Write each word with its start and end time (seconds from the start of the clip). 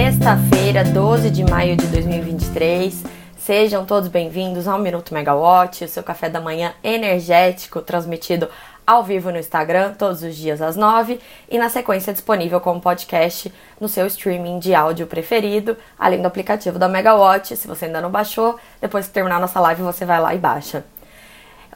sexta-feira, 0.00 0.82
12 0.82 1.28
de 1.28 1.44
maio 1.44 1.76
de 1.76 1.86
2023. 1.88 3.04
Sejam 3.36 3.84
todos 3.84 4.08
bem-vindos 4.08 4.66
ao 4.66 4.78
Minuto 4.78 5.12
Megawatt, 5.12 5.84
o 5.84 5.88
seu 5.88 6.02
café 6.02 6.30
da 6.30 6.40
manhã 6.40 6.72
energético 6.82 7.82
transmitido 7.82 8.48
ao 8.86 9.04
vivo 9.04 9.30
no 9.30 9.36
Instagram 9.36 9.92
todos 9.92 10.22
os 10.22 10.34
dias 10.34 10.62
às 10.62 10.74
9 10.74 11.20
e 11.50 11.58
na 11.58 11.68
sequência 11.68 12.14
disponível 12.14 12.62
como 12.62 12.80
podcast 12.80 13.52
no 13.78 13.88
seu 13.88 14.06
streaming 14.06 14.58
de 14.58 14.74
áudio 14.74 15.06
preferido, 15.06 15.76
além 15.98 16.22
do 16.22 16.28
aplicativo 16.28 16.78
da 16.78 16.88
Megawatt. 16.88 17.54
Se 17.54 17.68
você 17.68 17.84
ainda 17.84 18.00
não 18.00 18.10
baixou, 18.10 18.58
depois 18.80 19.06
que 19.06 19.12
terminar 19.12 19.38
nossa 19.38 19.60
live 19.60 19.82
você 19.82 20.06
vai 20.06 20.18
lá 20.18 20.34
e 20.34 20.38
baixa. 20.38 20.82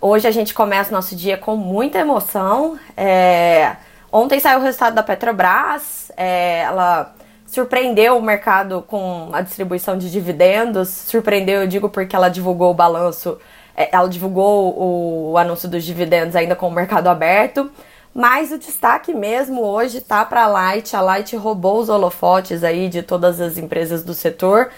Hoje 0.01 0.27
a 0.27 0.31
gente 0.31 0.55
começa 0.55 0.91
nosso 0.91 1.15
dia 1.15 1.37
com 1.37 1.57
muita 1.57 1.99
emoção. 1.99 2.79
É... 2.97 3.77
Ontem 4.11 4.41
saiu 4.41 4.61
o 4.61 4.63
resultado 4.63 4.95
da 4.95 5.03
Petrobras, 5.03 6.11
é... 6.17 6.61
ela 6.61 7.15
surpreendeu 7.55 8.19
o 8.19 8.23
mercado 8.23 8.83
com 8.83 9.31
a 9.33 9.41
distribuição 9.41 9.97
de 9.97 10.11
dividendos. 10.11 10.89
Surpreendeu, 10.89 11.63
eu 11.63 11.69
digo, 11.69 11.89
porque 11.89 12.15
ela 12.17 12.29
divulgou 12.29 12.73
o 12.73 12.75
balanço, 12.75 13.39
é, 13.77 13.89
ela 13.95 14.09
divulgou 14.09 14.77
o, 14.77 15.33
o 15.33 15.39
anúncio 15.39 15.69
dos 15.69 15.85
dividendos 15.85 16.35
ainda 16.35 16.57
com 16.57 16.67
o 16.67 16.73
mercado 16.73 17.09
aberto. 17.09 17.71
Mas 18.13 18.53
o 18.53 18.59
destaque 18.59 19.15
mesmo 19.15 19.63
hoje 19.63 20.01
tá 20.01 20.25
para 20.25 20.45
a 20.45 20.47
Light. 20.47 20.95
A 20.97 21.01
Light 21.01 21.35
roubou 21.37 21.79
os 21.79 21.89
holofotes 21.89 22.65
aí 22.65 22.89
de 22.89 23.03
todas 23.03 23.41
as 23.41 23.57
empresas 23.57 24.05
do 24.05 24.15
setor, 24.15 24.71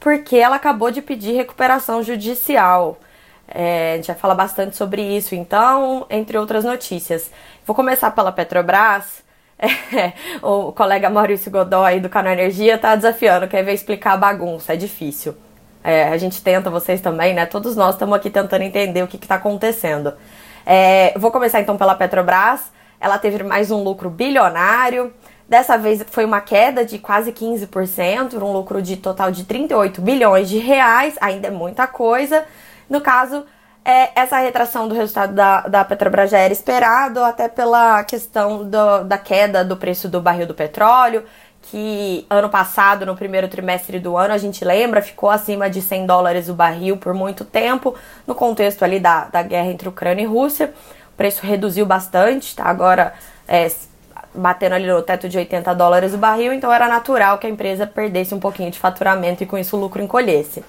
porque 0.00 0.36
ela 0.36 0.56
acabou 0.56 0.90
de 0.90 1.02
pedir 1.02 1.32
recuperação 1.32 2.02
judicial. 2.02 2.98
É, 3.48 3.92
a 3.92 3.96
gente 3.96 4.06
vai 4.08 4.16
falar 4.16 4.34
bastante 4.34 4.76
sobre 4.76 5.02
isso, 5.02 5.34
então, 5.34 6.06
entre 6.10 6.36
outras 6.36 6.64
notícias. 6.64 7.30
Vou 7.64 7.74
começar 7.74 8.10
pela 8.10 8.32
Petrobras. 8.32 9.25
É, 9.58 10.12
o 10.42 10.72
colega 10.72 11.08
Maurício 11.08 11.50
Godoy 11.50 12.00
do 12.00 12.08
canal 12.08 12.32
Energia 12.32 12.76
tá 12.76 12.94
desafiando, 12.94 13.48
quer 13.48 13.64
ver 13.64 13.72
explicar 13.72 14.12
a 14.12 14.16
bagunça, 14.16 14.74
é 14.74 14.76
difícil. 14.76 15.34
É, 15.82 16.08
a 16.08 16.16
gente 16.18 16.42
tenta, 16.42 16.68
vocês 16.68 17.00
também, 17.00 17.32
né? 17.32 17.46
Todos 17.46 17.76
nós 17.76 17.94
estamos 17.94 18.16
aqui 18.16 18.28
tentando 18.28 18.62
entender 18.62 19.02
o 19.02 19.06
que 19.06 19.16
está 19.16 19.36
acontecendo. 19.36 20.12
É, 20.66 21.14
vou 21.16 21.30
começar 21.30 21.60
então 21.60 21.76
pela 21.76 21.94
Petrobras. 21.94 22.72
Ela 23.00 23.18
teve 23.18 23.42
mais 23.44 23.70
um 23.70 23.82
lucro 23.82 24.10
bilionário. 24.10 25.12
Dessa 25.48 25.78
vez 25.78 26.04
foi 26.10 26.24
uma 26.24 26.40
queda 26.40 26.84
de 26.84 26.98
quase 26.98 27.30
15%, 27.30 28.34
um 28.42 28.52
lucro 28.52 28.82
de 28.82 28.96
total 28.96 29.30
de 29.30 29.44
38 29.44 30.00
bilhões 30.00 30.48
de 30.48 30.58
reais, 30.58 31.14
ainda 31.20 31.46
é 31.46 31.50
muita 31.52 31.86
coisa. 31.86 32.44
No 32.90 33.00
caso, 33.00 33.46
é, 33.86 34.10
essa 34.16 34.38
retração 34.38 34.88
do 34.88 34.96
resultado 34.96 35.32
da, 35.32 35.60
da 35.60 35.84
Petrobras 35.84 36.28
já 36.28 36.38
era 36.38 36.52
esperado, 36.52 37.22
até 37.22 37.48
pela 37.48 38.02
questão 38.02 38.68
do, 38.68 39.04
da 39.04 39.16
queda 39.16 39.64
do 39.64 39.76
preço 39.76 40.08
do 40.08 40.20
barril 40.20 40.44
do 40.44 40.54
petróleo, 40.54 41.22
que 41.62 42.26
ano 42.28 42.48
passado, 42.48 43.06
no 43.06 43.14
primeiro 43.14 43.46
trimestre 43.46 44.00
do 44.00 44.16
ano, 44.16 44.34
a 44.34 44.38
gente 44.38 44.64
lembra, 44.64 45.00
ficou 45.00 45.30
acima 45.30 45.70
de 45.70 45.80
100 45.80 46.04
dólares 46.04 46.48
o 46.48 46.54
barril 46.54 46.96
por 46.96 47.14
muito 47.14 47.44
tempo, 47.44 47.94
no 48.26 48.34
contexto 48.34 48.82
ali 48.82 48.98
da, 48.98 49.26
da 49.26 49.40
guerra 49.42 49.68
entre 49.68 49.88
Ucrânia 49.88 50.24
e 50.24 50.26
Rússia. 50.26 50.74
O 51.12 51.16
preço 51.16 51.46
reduziu 51.46 51.86
bastante, 51.86 52.56
tá 52.56 52.64
agora 52.64 53.14
é, 53.46 53.70
batendo 54.34 54.74
ali 54.74 54.88
no 54.88 55.00
teto 55.00 55.28
de 55.28 55.38
80 55.38 55.72
dólares 55.76 56.12
o 56.12 56.18
barril, 56.18 56.52
então 56.52 56.72
era 56.72 56.88
natural 56.88 57.38
que 57.38 57.46
a 57.46 57.50
empresa 57.50 57.86
perdesse 57.86 58.34
um 58.34 58.40
pouquinho 58.40 58.70
de 58.72 58.80
faturamento 58.80 59.44
e 59.44 59.46
com 59.46 59.56
isso 59.56 59.76
o 59.76 59.80
lucro 59.80 60.02
encolhesse. 60.02 60.64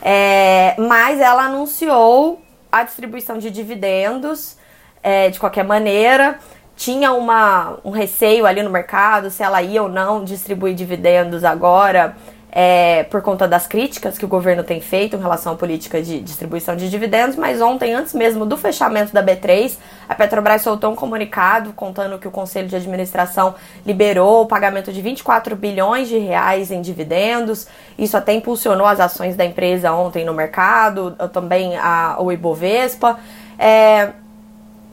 É, 0.00 0.74
mas 0.78 1.20
ela 1.20 1.44
anunciou 1.44 2.43
a 2.74 2.82
distribuição 2.82 3.38
de 3.38 3.52
dividendos 3.52 4.56
é, 5.00 5.30
de 5.30 5.38
qualquer 5.38 5.62
maneira. 5.62 6.40
Tinha 6.74 7.12
uma, 7.12 7.78
um 7.84 7.90
receio 7.90 8.44
ali 8.46 8.64
no 8.64 8.68
mercado 8.68 9.30
se 9.30 9.44
ela 9.44 9.62
ia 9.62 9.80
ou 9.80 9.88
não 9.88 10.24
distribuir 10.24 10.74
dividendos 10.74 11.44
agora 11.44 12.16
é, 12.56 13.02
por 13.10 13.20
conta 13.20 13.48
das 13.48 13.66
críticas 13.66 14.16
que 14.16 14.24
o 14.24 14.28
governo 14.28 14.62
tem 14.62 14.80
feito 14.80 15.16
em 15.16 15.18
relação 15.18 15.54
à 15.54 15.56
política 15.56 16.00
de 16.00 16.20
distribuição 16.20 16.76
de 16.76 16.88
dividendos, 16.88 17.34
mas 17.34 17.60
ontem, 17.60 17.92
antes 17.92 18.14
mesmo 18.14 18.46
do 18.46 18.56
fechamento 18.56 19.12
da 19.12 19.20
B3, 19.20 19.76
a 20.08 20.14
Petrobras 20.14 20.62
soltou 20.62 20.92
um 20.92 20.94
comunicado 20.94 21.72
contando 21.72 22.16
que 22.16 22.28
o 22.28 22.30
Conselho 22.30 22.68
de 22.68 22.76
Administração 22.76 23.56
liberou 23.84 24.42
o 24.42 24.46
pagamento 24.46 24.92
de 24.92 25.02
24 25.02 25.56
bilhões 25.56 26.06
de 26.06 26.16
reais 26.16 26.70
em 26.70 26.80
dividendos. 26.80 27.66
Isso 27.98 28.16
até 28.16 28.32
impulsionou 28.32 28.86
as 28.86 29.00
ações 29.00 29.34
da 29.34 29.44
empresa 29.44 29.92
ontem 29.92 30.24
no 30.24 30.32
mercado, 30.32 31.10
também 31.32 31.76
a, 31.76 32.18
o 32.20 32.30
Ibovespa. 32.30 33.18
É, 33.58 34.10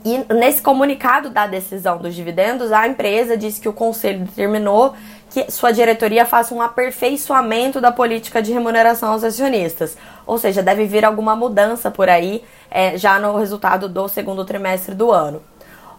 e 0.04 0.34
nesse 0.34 0.64
comunicado 0.64 1.30
da 1.30 1.46
decisão 1.46 2.00
dos 2.00 2.16
dividendos, 2.16 2.72
a 2.72 2.88
empresa 2.88 3.38
disse 3.38 3.62
que 3.62 3.70
o 3.70 3.74
conselho 3.74 4.22
determinou 4.26 4.96
que 5.32 5.50
sua 5.50 5.72
diretoria 5.72 6.26
faça 6.26 6.54
um 6.54 6.62
aperfeiçoamento 6.62 7.80
da 7.80 7.92
política 7.92 8.42
de 8.42 8.52
remuneração 8.52 9.14
aos 9.14 9.24
acionistas. 9.24 9.98
Ou 10.28 10.38
seja, 10.38 10.62
deve 10.62 10.86
vir 10.86 11.06
alguma 11.06 11.36
mudança 11.36 11.90
por 11.90 12.10
aí 12.10 12.44
é, 12.70 12.98
já 12.98 13.18
no 13.18 13.38
resultado 13.38 13.88
do 13.88 14.08
segundo 14.10 14.44
trimestre 14.44 14.94
do 14.94 15.10
ano. 15.10 15.42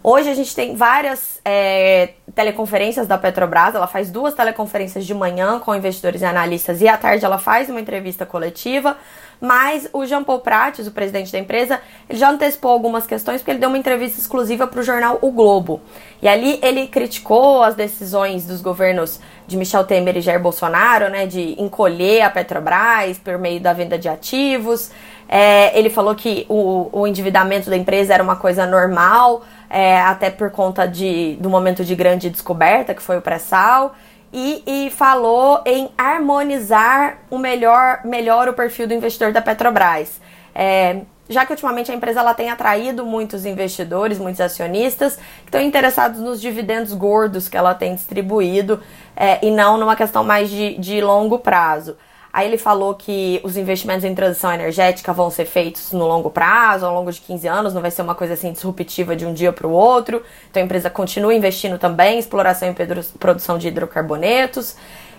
Hoje 0.05 0.29
a 0.29 0.35
gente 0.35 0.53
tem 0.53 0.75
várias 0.75 1.41
é, 1.45 2.15
teleconferências 2.35 3.07
da 3.07 3.17
Petrobras. 3.17 3.73
Ela 3.73 3.87
faz 3.87 4.11
duas 4.11 4.35
teleconferências 4.35 5.07
de 5.07 5.15
manhã 5.15 5.61
com 5.61 5.73
investidores 5.73 6.23
e 6.23 6.25
analistas 6.25 6.81
e 6.81 6.89
à 6.89 6.97
tarde 6.97 7.25
ela 7.25 7.39
faz 7.39 7.71
uma 7.71 7.81
entrevista 7.81 8.27
coletiva. 8.27 8.97
Mas 9.41 9.89
o 9.93 10.05
Jean 10.05 10.25
Paul 10.25 10.41
Prates, 10.41 10.87
o 10.89 10.91
presidente 10.93 11.31
da 11.31 11.39
empresa, 11.39 11.81
ele 12.09 12.19
já 12.19 12.31
antecipou 12.31 12.71
algumas 12.73 13.07
questões 13.07 13.41
porque 13.41 13.53
ele 13.53 13.59
deu 13.61 13.69
uma 13.69 13.79
entrevista 13.79 14.21
exclusiva 14.21 14.67
para 14.67 14.81
o 14.81 14.83
jornal 14.83 15.19
O 15.21 15.31
Globo. 15.31 15.81
E 16.21 16.29
ali 16.29 16.59
ele 16.63 16.89
criticou 16.89 17.63
as 17.63 17.75
decisões 17.77 18.45
dos 18.45 18.61
governos 18.61 19.21
de 19.47 19.57
Michel 19.57 19.85
Temer 19.85 20.17
e 20.17 20.21
Jair 20.21 20.41
Bolsonaro, 20.41 21.11
né, 21.11 21.27
de 21.27 21.61
encolher 21.61 22.23
a 22.23 22.31
Petrobras 22.31 23.19
por 23.19 23.37
meio 23.39 23.61
da 23.61 23.73
venda 23.73 23.99
de 23.99 24.09
ativos. 24.09 24.91
É, 25.35 25.79
ele 25.79 25.89
falou 25.89 26.15
que 26.15 26.45
o, 26.47 26.91
o 26.93 27.07
endividamento 27.07 27.71
da 27.71 27.77
empresa 27.77 28.13
era 28.13 28.23
uma 28.23 28.37
coisa 28.37 28.67
normal, 28.67 29.43
é, 29.71 29.99
até 29.99 30.29
por 30.29 30.51
conta 30.51 30.87
de, 30.87 31.39
do 31.41 31.49
momento 31.49 31.87
de 31.87 31.95
grande 31.95 32.29
descoberta, 32.29 32.93
que 32.93 33.01
foi 33.01 33.17
o 33.17 33.23
pré-sal 33.23 33.95
e, 34.31 34.63
e 34.67 34.91
falou 34.91 35.63
em 35.65 35.89
harmonizar 35.97 37.17
o 37.31 37.39
melhor, 37.39 38.01
melhor 38.05 38.47
o 38.47 38.53
perfil 38.53 38.87
do 38.87 38.93
investidor 38.93 39.33
da 39.33 39.41
Petrobras. 39.41 40.21
É, 40.55 41.01
já 41.31 41.47
que 41.47 41.53
ultimamente 41.53 41.91
a 41.91 41.95
empresa 41.95 42.21
ela 42.21 42.35
tem 42.35 42.51
atraído 42.51 43.07
muitos 43.07 43.47
investidores, 43.47 44.19
muitos 44.19 44.41
acionistas 44.43 45.17
que 45.17 45.47
estão 45.47 45.63
interessados 45.63 46.21
nos 46.21 46.43
dividendos 46.43 46.93
gordos 46.93 47.49
que 47.49 47.57
ela 47.57 47.73
tem 47.73 47.95
distribuído 47.95 48.83
é, 49.17 49.39
e 49.43 49.51
não 49.51 49.79
numa 49.79 49.97
questão 49.97 50.23
mais 50.23 50.51
de, 50.51 50.77
de 50.77 51.01
longo 51.01 51.39
prazo. 51.39 51.97
Aí 52.33 52.47
ele 52.49 52.57
falou 52.57 52.95
que 52.95 53.41
os 53.45 53.59
investimentos 53.59 54.05
em 54.05 54.15
transição 54.15 54.53
energética 54.53 55.13
vão 55.13 55.31
ser 55.31 55.45
feitos 55.45 55.93
no 55.93 56.07
longo 56.07 56.31
prazo, 56.31 56.87
ao 56.87 56.95
longo 56.95 57.13
de 57.13 57.21
15 57.21 57.47
anos, 57.47 57.75
não 57.75 57.83
vai 57.83 57.91
ser 57.91 58.01
uma 58.01 58.15
coisa 58.15 58.33
assim 58.33 58.53
disruptiva 58.53 59.15
de 59.15 59.27
um 59.27 59.35
dia 59.35 59.53
para 59.53 59.67
o 59.67 59.71
outro. 59.71 60.23
Então 60.51 60.63
a 60.63 60.65
empresa 60.65 60.89
continua 60.89 61.35
investindo 61.35 61.79
também 61.79 62.17
em 62.17 62.19
exploração 62.19 62.71
e 62.71 63.19
produção 63.19 63.59
de 63.59 63.69
hidrocarbonetos. 63.69 64.77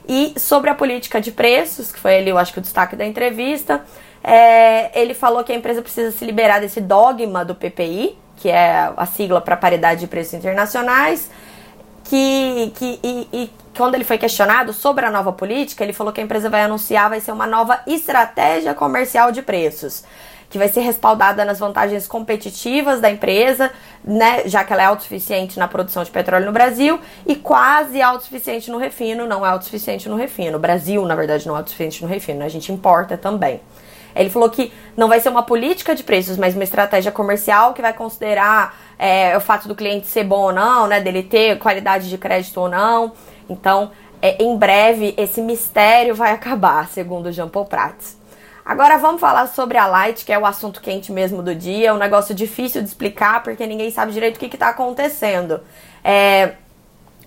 E 0.08 0.34
sobre 0.38 0.72
a 0.72 0.76
política 0.76 1.22
de 1.22 1.32
preços, 1.32 1.92
que 1.92 2.00
foi 2.00 2.18
ali, 2.18 2.30
eu 2.30 2.38
acho 2.38 2.52
que 2.52 2.60
o 2.60 2.62
destaque 2.62 2.96
da 2.96 3.06
entrevista, 3.06 3.84
é, 4.24 5.00
ele 5.00 5.14
falou 5.14 5.44
que 5.44 5.52
a 5.52 5.56
empresa 5.56 5.82
precisa 5.82 6.12
se 6.12 6.26
liberar 6.26 6.60
desse 6.60 6.82
dogma 6.82 7.46
do 7.46 7.54
PPI, 7.54 8.18
que 8.38 8.50
é 8.50 8.92
a 8.98 9.06
sigla 9.06 9.40
para 9.40 9.56
paridade 9.56 10.02
de 10.02 10.08
preços 10.08 10.34
internacionais, 10.34 11.30
que, 12.04 12.72
que 12.76 13.00
e, 13.04 13.28
e, 13.34 13.50
quando 13.76 13.96
ele 13.96 14.04
foi 14.04 14.18
questionado 14.18 14.74
sobre 14.74 15.06
a 15.06 15.12
nova 15.12 15.32
política, 15.32 15.84
ele 15.84 15.94
falou 15.94 16.14
que 16.14 16.22
a 16.22 16.24
empresa 16.24 16.50
vai 16.50 16.62
anunciar 16.62 17.10
vai 17.10 17.20
ser 17.20 17.32
uma 17.32 17.48
nova 17.48 17.80
estratégia 17.88 18.74
comercial 18.74 19.32
de 19.32 19.42
preços, 19.42 20.04
que 20.50 20.58
vai 20.58 20.68
ser 20.68 20.82
respaldada 20.82 21.44
nas 21.44 21.60
vantagens 21.60 22.06
competitivas 22.06 23.02
da 23.02 23.10
empresa, 23.10 23.72
né, 24.04 24.44
já 24.46 24.64
que 24.64 24.72
ela 24.72 24.84
é 24.84 24.86
autossuficiente 24.86 25.58
na 25.58 25.68
produção 25.68 26.04
de 26.04 26.12
petróleo 26.12 26.46
no 26.46 26.52
Brasil 26.52 27.00
e 27.26 27.36
quase 27.36 28.02
autossuficiente 28.02 28.70
no 28.70 28.78
refino, 28.78 29.26
não 29.26 29.46
é 29.46 29.50
autossuficiente 29.50 30.08
no 30.08 30.16
refino. 30.16 30.58
O 30.58 30.62
Brasil, 30.62 31.04
na 31.06 31.16
verdade, 31.16 31.48
não 31.48 31.56
é 31.56 31.58
autossuficiente 31.58 32.04
no 32.04 32.08
refino, 32.08 32.40
né? 32.40 32.46
a 32.46 32.50
gente 32.50 32.72
importa 32.72 33.18
também. 33.18 33.62
Ele 34.16 34.30
falou 34.30 34.50
que 34.50 34.72
não 34.96 35.08
vai 35.08 35.20
ser 35.20 35.30
uma 35.30 35.44
política 35.44 35.96
de 35.96 36.04
preços, 36.04 36.38
mas 36.38 36.54
uma 36.54 36.64
estratégia 36.64 37.12
comercial 37.12 37.74
que 37.74 37.82
vai 37.82 37.94
considerar 37.94 38.78
é, 38.98 39.36
o 39.36 39.42
fato 39.42 39.68
do 39.68 39.76
cliente 39.76 40.08
ser 40.08 40.24
bom 40.24 40.42
ou 40.42 40.54
não, 40.54 40.88
né, 40.88 41.02
dele 41.02 41.24
ter 41.24 41.58
qualidade 41.60 42.10
de 42.10 42.18
crédito 42.18 42.60
ou 42.60 42.70
não. 42.70 43.14
Então, 43.50 43.92
é, 44.22 44.42
em 44.42 44.58
breve, 44.58 45.14
esse 45.18 45.42
mistério 45.42 46.16
vai 46.16 46.32
acabar, 46.34 46.88
segundo 46.88 47.32
Jean 47.32 47.50
Paul 47.50 47.66
Prats. 47.66 48.18
Agora 48.66 48.98
vamos 48.98 49.20
falar 49.20 49.48
sobre 49.48 49.78
a 49.78 49.86
Light, 49.86 50.24
que 50.24 50.32
é 50.32 50.40
o 50.40 50.46
assunto 50.46 50.80
quente 50.80 51.12
mesmo 51.12 51.44
do 51.44 51.54
dia, 51.54 51.90
é 51.90 51.94
um 51.94 51.98
negócio 51.98 52.34
difícil 52.34 52.82
de 52.82 52.88
explicar 52.88 53.44
porque 53.44 53.68
ninguém 53.68 53.92
sabe 53.92 54.14
direito 54.14 54.38
o 54.38 54.40
que 54.40 54.46
está 54.46 54.70
acontecendo. 54.70 55.60
É, 56.02 56.54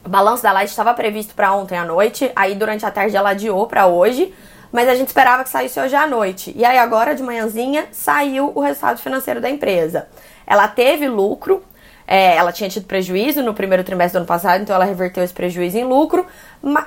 o 0.02 0.08
balanço 0.08 0.42
da 0.42 0.50
Light 0.52 0.70
estava 0.70 0.94
previsto 0.94 1.34
para 1.34 1.52
ontem 1.52 1.76
à 1.76 1.84
noite, 1.84 2.32
aí 2.34 2.54
durante 2.54 2.86
a 2.86 2.90
tarde 2.90 3.14
ela 3.14 3.30
adiou 3.30 3.66
para 3.66 3.86
hoje, 3.86 4.32
mas 4.72 4.88
a 4.88 4.94
gente 4.94 5.08
esperava 5.08 5.44
que 5.44 5.50
saísse 5.50 5.78
hoje 5.78 5.94
à 5.94 6.06
noite. 6.06 6.54
E 6.56 6.64
aí 6.64 6.78
agora 6.78 7.14
de 7.14 7.22
manhãzinha 7.22 7.86
saiu 7.92 8.52
o 8.54 8.60
resultado 8.60 8.98
financeiro 8.98 9.40
da 9.40 9.50
empresa. 9.50 10.08
Ela 10.46 10.68
teve 10.68 11.08
lucro, 11.08 11.62
É, 12.08 12.36
ela 12.36 12.52
tinha 12.52 12.70
tido 12.70 12.86
prejuízo 12.86 13.42
no 13.42 13.52
primeiro 13.52 13.82
trimestre 13.82 14.12
do 14.12 14.18
ano 14.18 14.26
passado, 14.28 14.62
então 14.62 14.76
ela 14.76 14.84
reverteu 14.84 15.24
esse 15.24 15.34
prejuízo 15.34 15.76
em 15.76 15.82
lucro, 15.84 16.24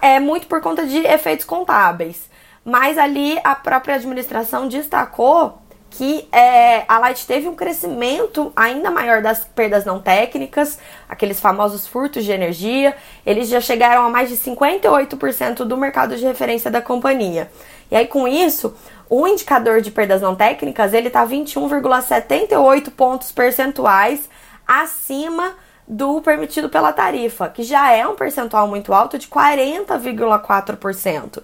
é 0.02 0.18
muito 0.18 0.48
por 0.48 0.62
conta 0.62 0.86
de 0.86 0.98
efeitos 1.00 1.46
contábeis. 1.46 2.30
Mas 2.64 2.98
ali 2.98 3.38
a 3.44 3.54
própria 3.54 3.96
administração 3.96 4.70
destacou 4.70 5.60
que 5.90 6.28
é, 6.32 6.86
a 6.88 7.00
Light 7.00 7.26
teve 7.26 7.48
um 7.48 7.56
crescimento 7.56 8.54
ainda 8.56 8.92
maior 8.92 9.22
das 9.22 9.44
perdas 9.44 9.84
não 9.86 10.00
técnicas, 10.00 10.78
aqueles 11.10 11.40
famosos 11.40 11.88
furtos 11.88 12.24
de 12.24 12.32
energia, 12.32 12.96
eles 13.26 13.50
já 13.50 13.60
chegaram 13.60 14.06
a 14.06 14.10
mais 14.10 14.30
de 14.30 14.38
58% 14.38 15.66
do 15.66 15.76
mercado 15.76 16.16
de 16.16 16.24
referência 16.24 16.70
da 16.70 16.82
companhia. 16.82 17.50
E 17.92 17.96
aí 17.96 18.08
com 18.08 18.28
isso, 18.28 18.76
o 19.10 19.28
indicador 19.28 19.82
de 19.82 19.92
perdas 19.92 20.22
não 20.22 20.36
técnicas, 20.36 20.94
ele 20.94 21.10
tá 21.10 21.26
21,78 21.26 22.92
pontos 22.92 23.32
percentuais 23.32 24.30
acima 24.68 25.54
do 25.88 26.22
permitido 26.22 26.70
pela 26.70 26.94
tarifa, 26.94 27.50
que 27.50 27.64
já 27.64 27.92
é 27.92 28.08
um 28.08 28.14
percentual 28.16 28.68
muito 28.68 28.94
alto 28.94 29.18
de 29.18 29.28
40,4%. 29.28 31.42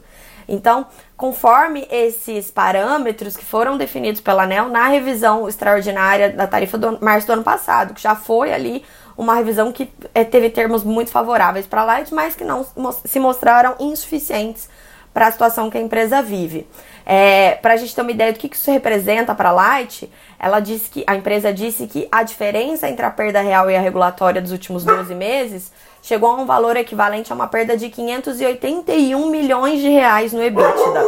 Então, 0.47 0.85
conforme 1.17 1.87
esses 1.89 2.51
parâmetros 2.51 3.35
que 3.35 3.43
foram 3.43 3.77
definidos 3.77 4.21
pela 4.21 4.43
ANEL 4.43 4.69
na 4.69 4.87
revisão 4.87 5.49
extraordinária 5.49 6.29
da 6.29 6.45
tarifa 6.45 6.77
do 6.77 7.03
março 7.03 7.25
do 7.25 7.33
ano 7.33 7.43
passado, 7.43 7.95
que 7.95 8.01
já 8.01 8.15
foi 8.15 8.53
ali 8.53 8.85
uma 9.17 9.33
revisão 9.33 9.71
que 9.71 9.91
é, 10.13 10.23
teve 10.23 10.51
termos 10.51 10.83
muito 10.83 11.09
favoráveis 11.09 11.65
para 11.65 11.81
a 11.81 11.85
Light, 11.85 12.13
mas 12.13 12.35
que 12.35 12.43
não 12.43 12.63
se 13.05 13.19
mostraram 13.19 13.73
insuficientes 13.79 14.69
para 15.15 15.27
a 15.27 15.31
situação 15.31 15.69
que 15.69 15.77
a 15.77 15.81
empresa 15.81 16.21
vive. 16.21 16.67
É, 17.05 17.51
para 17.61 17.75
a 17.75 17.77
gente 17.77 17.95
ter 17.95 18.01
uma 18.01 18.11
ideia 18.11 18.33
do 18.33 18.37
que 18.37 18.53
isso 18.53 18.69
representa 18.69 19.33
para 19.33 19.47
a 19.47 19.53
Light, 19.53 20.11
ela 20.37 20.59
disse 20.59 20.89
que 20.89 21.05
a 21.07 21.15
empresa 21.15 21.53
disse 21.53 21.87
que 21.87 22.05
a 22.11 22.21
diferença 22.21 22.89
entre 22.89 23.05
a 23.05 23.09
perda 23.09 23.39
real 23.39 23.71
e 23.71 23.77
a 23.77 23.79
regulatória 23.79 24.41
dos 24.41 24.51
últimos 24.51 24.83
12 24.83 25.15
meses 25.15 25.71
chegou 26.01 26.31
a 26.31 26.35
um 26.35 26.45
valor 26.45 26.75
equivalente 26.75 27.31
a 27.31 27.35
uma 27.35 27.47
perda 27.47 27.77
de 27.77 27.87
581 27.87 29.29
milhões 29.29 29.79
de 29.79 29.87
reais 29.87 30.33
no 30.33 30.43
EBITDA. 30.43 31.01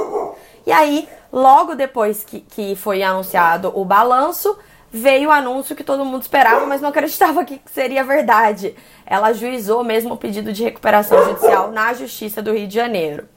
E 0.65 0.71
aí, 0.71 1.09
logo 1.29 1.75
depois 1.75 2.23
que, 2.23 2.39
que 2.39 2.77
foi 2.77 3.03
anunciado 3.03 3.73
o 3.75 3.83
balanço, 3.83 4.57
veio 4.89 5.27
o 5.27 5.33
anúncio 5.33 5.75
que 5.75 5.83
todo 5.83 6.05
mundo 6.05 6.21
esperava, 6.21 6.65
mas 6.65 6.79
não 6.79 6.89
acreditava 6.89 7.43
que 7.43 7.59
seria 7.65 8.05
verdade. 8.05 8.73
Ela 9.05 9.27
ajuizou 9.27 9.83
mesmo 9.83 10.13
o 10.13 10.17
pedido 10.17 10.53
de 10.53 10.63
recuperação 10.63 11.25
judicial 11.25 11.71
na 11.71 11.93
Justiça 11.93 12.41
do 12.41 12.53
Rio 12.53 12.69
de 12.69 12.75
Janeiro. 12.75 13.27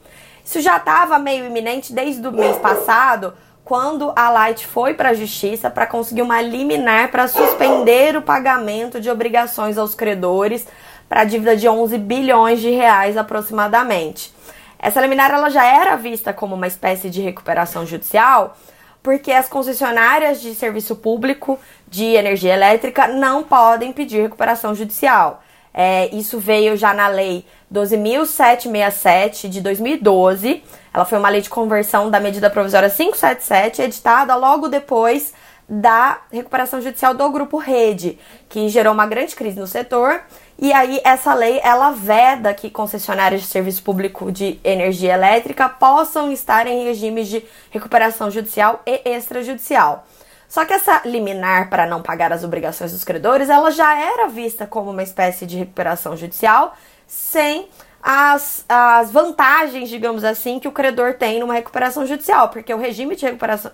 Isso 0.43 0.61
já 0.61 0.77
estava 0.77 1.19
meio 1.19 1.45
iminente 1.45 1.93
desde 1.93 2.27
o 2.27 2.31
mês 2.31 2.57
passado, 2.57 3.33
quando 3.63 4.11
a 4.15 4.29
Light 4.29 4.65
foi 4.65 4.93
para 4.93 5.09
a 5.09 5.13
justiça 5.13 5.69
para 5.69 5.87
conseguir 5.87 6.21
uma 6.21 6.41
liminar 6.41 7.09
para 7.09 7.27
suspender 7.27 8.17
o 8.17 8.21
pagamento 8.21 8.99
de 8.99 9.09
obrigações 9.09 9.77
aos 9.77 9.95
credores 9.95 10.67
para 11.07 11.23
dívida 11.23 11.55
de 11.55 11.67
11 11.67 11.97
bilhões 11.97 12.59
de 12.59 12.69
reais 12.69 13.17
aproximadamente. 13.17 14.33
Essa 14.79 14.99
liminar 14.99 15.31
ela 15.31 15.49
já 15.49 15.65
era 15.65 15.95
vista 15.95 16.33
como 16.33 16.55
uma 16.55 16.67
espécie 16.67 17.09
de 17.09 17.21
recuperação 17.21 17.85
judicial, 17.85 18.57
porque 19.03 19.31
as 19.31 19.47
concessionárias 19.47 20.41
de 20.41 20.55
serviço 20.55 20.95
público 20.95 21.59
de 21.87 22.05
energia 22.05 22.53
elétrica 22.53 23.07
não 23.07 23.43
podem 23.43 23.93
pedir 23.93 24.21
recuperação 24.21 24.73
judicial. 24.73 25.43
É, 25.73 26.13
isso 26.13 26.39
veio 26.39 26.75
já 26.75 26.93
na 26.93 27.07
lei 27.07 27.45
12.767 27.71 29.47
de 29.47 29.61
2012. 29.61 30.63
Ela 30.93 31.05
foi 31.05 31.17
uma 31.17 31.29
lei 31.29 31.41
de 31.41 31.49
conversão 31.49 32.09
da 32.09 32.19
medida 32.19 32.49
provisória 32.49 32.89
577, 32.89 33.81
editada 33.81 34.35
logo 34.35 34.67
depois 34.67 35.33
da 35.67 36.19
recuperação 36.31 36.81
judicial 36.81 37.13
do 37.13 37.29
grupo 37.31 37.57
Rede, 37.57 38.19
que 38.49 38.67
gerou 38.67 38.93
uma 38.93 39.05
grande 39.05 39.35
crise 39.35 39.57
no 39.57 39.67
setor 39.67 40.21
e 40.61 40.71
aí 40.73 41.01
essa 41.03 41.33
lei 41.33 41.59
ela 41.63 41.89
veda 41.89 42.53
que 42.53 42.69
concessionárias 42.69 43.41
de 43.41 43.47
serviço 43.47 43.81
público 43.81 44.31
de 44.31 44.59
energia 44.63 45.13
elétrica 45.13 45.67
possam 45.67 46.31
estar 46.31 46.67
em 46.67 46.83
regimes 46.83 47.27
de 47.27 47.43
recuperação 47.71 48.29
judicial 48.29 48.79
e 48.85 49.01
extrajudicial. 49.09 50.05
Só 50.47 50.63
que 50.63 50.73
essa 50.73 51.01
liminar 51.03 51.67
para 51.69 51.87
não 51.87 52.03
pagar 52.03 52.31
as 52.31 52.43
obrigações 52.43 52.91
dos 52.91 53.03
credores, 53.03 53.49
ela 53.49 53.71
já 53.71 53.97
era 53.97 54.27
vista 54.27 54.67
como 54.67 54.91
uma 54.91 55.01
espécie 55.01 55.47
de 55.47 55.57
recuperação 55.57 56.15
judicial 56.15 56.75
sem 57.11 57.67
as, 58.01 58.63
as 58.69 59.11
vantagens, 59.11 59.89
digamos 59.89 60.23
assim, 60.23 60.59
que 60.59 60.67
o 60.67 60.71
credor 60.71 61.15
tem 61.15 61.41
numa 61.41 61.53
recuperação 61.53 62.05
judicial, 62.05 62.47
porque 62.47 62.73
o 62.73 62.77
regime 62.77 63.17
de 63.17 63.25
recuperação, 63.25 63.71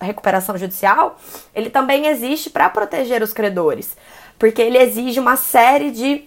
recuperação 0.00 0.58
judicial, 0.58 1.16
ele 1.54 1.70
também 1.70 2.06
existe 2.08 2.50
para 2.50 2.68
proteger 2.68 3.22
os 3.22 3.32
credores, 3.32 3.96
porque 4.36 4.60
ele 4.60 4.76
exige 4.76 5.20
uma 5.20 5.36
série 5.36 5.92
de 5.92 6.24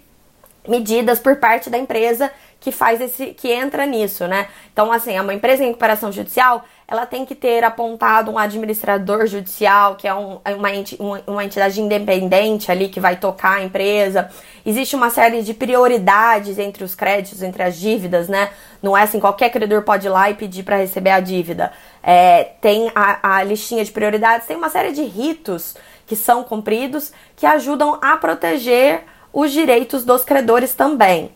medidas 0.66 1.20
por 1.20 1.36
parte 1.36 1.70
da 1.70 1.78
empresa 1.78 2.32
que 2.64 2.72
faz 2.72 3.02
esse 3.02 3.34
que 3.34 3.52
entra 3.52 3.86
nisso, 3.86 4.26
né? 4.26 4.48
Então, 4.72 4.90
assim, 4.90 5.20
uma 5.20 5.34
empresa 5.34 5.62
em 5.62 5.68
recuperação 5.68 6.14
judicial, 6.14 6.64
ela 6.88 7.06
tem 7.06 7.26
que 7.26 7.36
ter 7.36 7.62
apontado 7.62 8.32
um 8.32 8.38
administrador 8.38 9.28
judicial, 9.28 9.96
que 9.96 10.08
é 10.08 10.16
um, 10.16 10.40
é 10.46 10.56
uma, 10.56 10.74
enti, 10.74 10.98
uma 11.28 11.44
entidade 11.44 11.82
independente 11.82 12.72
ali 12.72 12.88
que 12.88 13.02
vai 13.02 13.18
tocar 13.18 13.58
a 13.58 13.64
empresa. 13.64 14.30
Existe 14.66 14.96
uma 14.96 15.10
série 15.10 15.42
de 15.42 15.54
prioridades 15.54 16.58
entre 16.58 16.86
os 16.86 16.96
créditos, 16.96 17.44
entre 17.44 17.62
as 17.62 17.78
dívidas, 17.78 18.30
né? 18.30 18.50
Não 18.82 18.96
é 18.96 19.02
assim, 19.02 19.20
qualquer 19.20 19.50
credor 19.50 19.82
pode 19.82 20.08
ir 20.08 20.10
lá 20.10 20.30
e 20.30 20.34
pedir 20.34 20.64
para 20.64 20.78
receber 20.78 21.10
a 21.10 21.20
dívida. 21.20 21.74
É, 22.02 22.46
tem 22.62 22.90
a, 22.96 23.40
a 23.40 23.44
listinha 23.44 23.84
de 23.84 23.92
prioridades, 23.92 24.48
tem 24.48 24.56
uma 24.56 24.70
série 24.70 24.94
de 24.94 25.04
ritos 25.04 25.76
que 26.08 26.16
são 26.16 26.46
cumpridos 26.46 27.12
que 27.36 27.46
ajudam 27.46 28.00
a 28.02 28.16
proteger 28.16 29.02
os 29.34 29.52
direitos 29.52 30.06
dos 30.06 30.24
credores 30.24 30.74
também. 30.74 31.30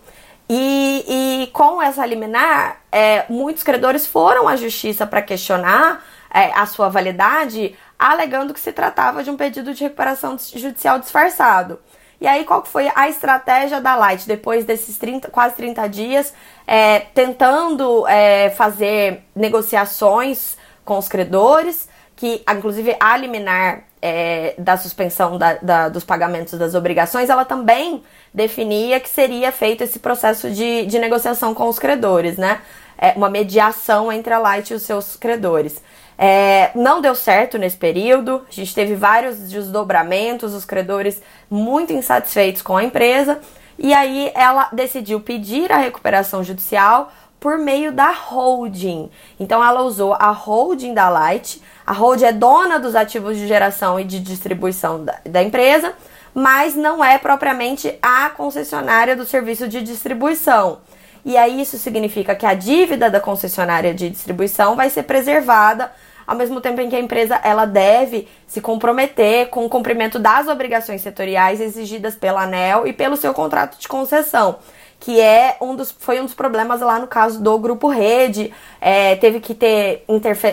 E, 0.49 1.43
e 1.43 1.47
com 1.47 1.81
essa 1.81 2.05
liminar, 2.05 2.81
é, 2.91 3.25
muitos 3.29 3.63
credores 3.63 4.07
foram 4.07 4.47
à 4.47 4.55
justiça 4.55 5.05
para 5.05 5.21
questionar 5.21 6.03
é, 6.33 6.51
a 6.53 6.65
sua 6.65 6.87
validade, 6.87 7.75
alegando 7.99 8.53
que 8.53 8.59
se 8.59 8.71
tratava 8.71 9.23
de 9.23 9.29
um 9.29 9.35
pedido 9.35 9.73
de 9.73 9.83
recuperação 9.83 10.37
judicial 10.37 10.99
disfarçado. 10.99 11.79
E 12.19 12.25
aí, 12.25 12.45
qual 12.45 12.65
foi 12.65 12.89
a 12.95 13.07
estratégia 13.07 13.79
da 13.79 13.95
Light 13.95 14.27
depois 14.27 14.65
desses 14.65 14.97
30, 14.97 15.29
quase 15.29 15.55
30 15.55 15.87
dias, 15.87 16.33
é, 16.65 16.99
tentando 16.99 18.07
é, 18.07 18.49
fazer 18.51 19.23
negociações 19.35 20.57
com 20.83 20.97
os 20.97 21.07
credores, 21.07 21.87
que 22.15 22.43
inclusive 22.49 22.95
a 22.99 23.15
liminar 23.17 23.83
é, 24.01 24.53
da 24.57 24.77
suspensão 24.77 25.37
da, 25.37 25.53
da, 25.55 25.89
dos 25.89 26.03
pagamentos 26.03 26.57
das 26.57 26.75
obrigações, 26.75 27.29
ela 27.29 27.45
também 27.45 28.03
definia 28.33 28.99
que 28.99 29.09
seria 29.09 29.51
feito 29.51 29.83
esse 29.83 29.99
processo 29.99 30.49
de, 30.49 30.85
de 30.85 30.99
negociação 30.99 31.53
com 31.53 31.67
os 31.67 31.79
credores, 31.79 32.37
né? 32.37 32.61
É, 32.97 33.11
uma 33.15 33.29
mediação 33.29 34.11
entre 34.11 34.33
a 34.33 34.39
Light 34.39 34.71
e 34.71 34.73
os 34.73 34.83
seus 34.83 35.15
credores. 35.15 35.81
É, 36.17 36.71
não 36.73 36.99
deu 36.99 37.13
certo 37.13 37.59
nesse 37.59 37.77
período, 37.77 38.43
a 38.49 38.51
gente 38.51 38.73
teve 38.73 38.95
vários 38.95 39.37
desdobramentos, 39.37 40.55
os 40.55 40.65
credores 40.65 41.21
muito 41.49 41.93
insatisfeitos 41.93 42.63
com 42.63 42.75
a 42.75 42.83
empresa, 42.83 43.39
e 43.77 43.93
aí 43.93 44.31
ela 44.33 44.67
decidiu 44.73 45.19
pedir 45.19 45.71
a 45.71 45.77
recuperação 45.77 46.43
judicial 46.43 47.11
por 47.39 47.57
meio 47.57 47.91
da 47.91 48.11
holding. 48.11 49.09
Então 49.39 49.63
ela 49.63 49.81
usou 49.81 50.13
a 50.13 50.31
holding 50.31 50.93
da 50.93 51.09
Light. 51.09 51.61
A 51.85 51.93
holding 51.93 52.25
é 52.25 52.33
dona 52.33 52.79
dos 52.79 52.95
ativos 52.95 53.37
de 53.37 53.47
geração 53.47 53.99
e 53.99 54.03
de 54.03 54.19
distribuição 54.19 55.03
da, 55.03 55.19
da 55.25 55.43
empresa, 55.43 55.93
mas 56.33 56.75
não 56.75 57.03
é 57.03 57.17
propriamente 57.17 57.97
a 58.01 58.29
concessionária 58.29 59.15
do 59.15 59.25
serviço 59.25 59.67
de 59.67 59.81
distribuição. 59.81 60.79
E 61.23 61.35
aí 61.35 61.61
isso 61.61 61.77
significa 61.77 62.35
que 62.35 62.45
a 62.45 62.53
dívida 62.53 63.09
da 63.09 63.19
concessionária 63.19 63.93
de 63.93 64.09
distribuição 64.09 64.75
vai 64.75 64.89
ser 64.89 65.03
preservada 65.03 65.91
ao 66.25 66.35
mesmo 66.35 66.59
tempo 66.59 66.81
em 66.81 66.89
que 66.89 66.95
a 66.95 66.99
empresa 66.99 67.39
ela 67.41 67.65
deve 67.65 68.27
se 68.45 68.59
comprometer 68.59 69.47
com 69.47 69.65
o 69.65 69.69
cumprimento 69.69 70.19
das 70.19 70.47
obrigações 70.47 71.01
setoriais 71.01 71.61
exigidas 71.61 72.15
pela 72.15 72.43
ANEL 72.43 72.85
e 72.85 72.91
pelo 72.91 73.15
seu 73.15 73.33
contrato 73.33 73.79
de 73.79 73.87
concessão 73.87 74.57
que 74.99 75.19
é 75.21 75.57
um 75.61 75.75
dos, 75.75 75.91
foi 75.91 76.19
um 76.19 76.25
dos 76.25 76.33
problemas 76.33 76.81
lá 76.81 76.99
no 76.99 77.07
caso 77.07 77.41
do 77.41 77.57
Grupo 77.57 77.87
Rede, 77.87 78.53
é, 78.81 79.15
teve 79.15 79.39
que 79.39 79.53
ter 79.53 80.03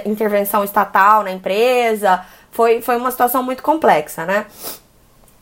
intervenção 0.05 0.63
estatal 0.63 1.23
na 1.23 1.33
empresa, 1.33 2.25
foi, 2.51 2.81
foi 2.81 2.97
uma 2.97 3.11
situação 3.11 3.43
muito 3.43 3.63
complexa, 3.63 4.25
né? 4.25 4.47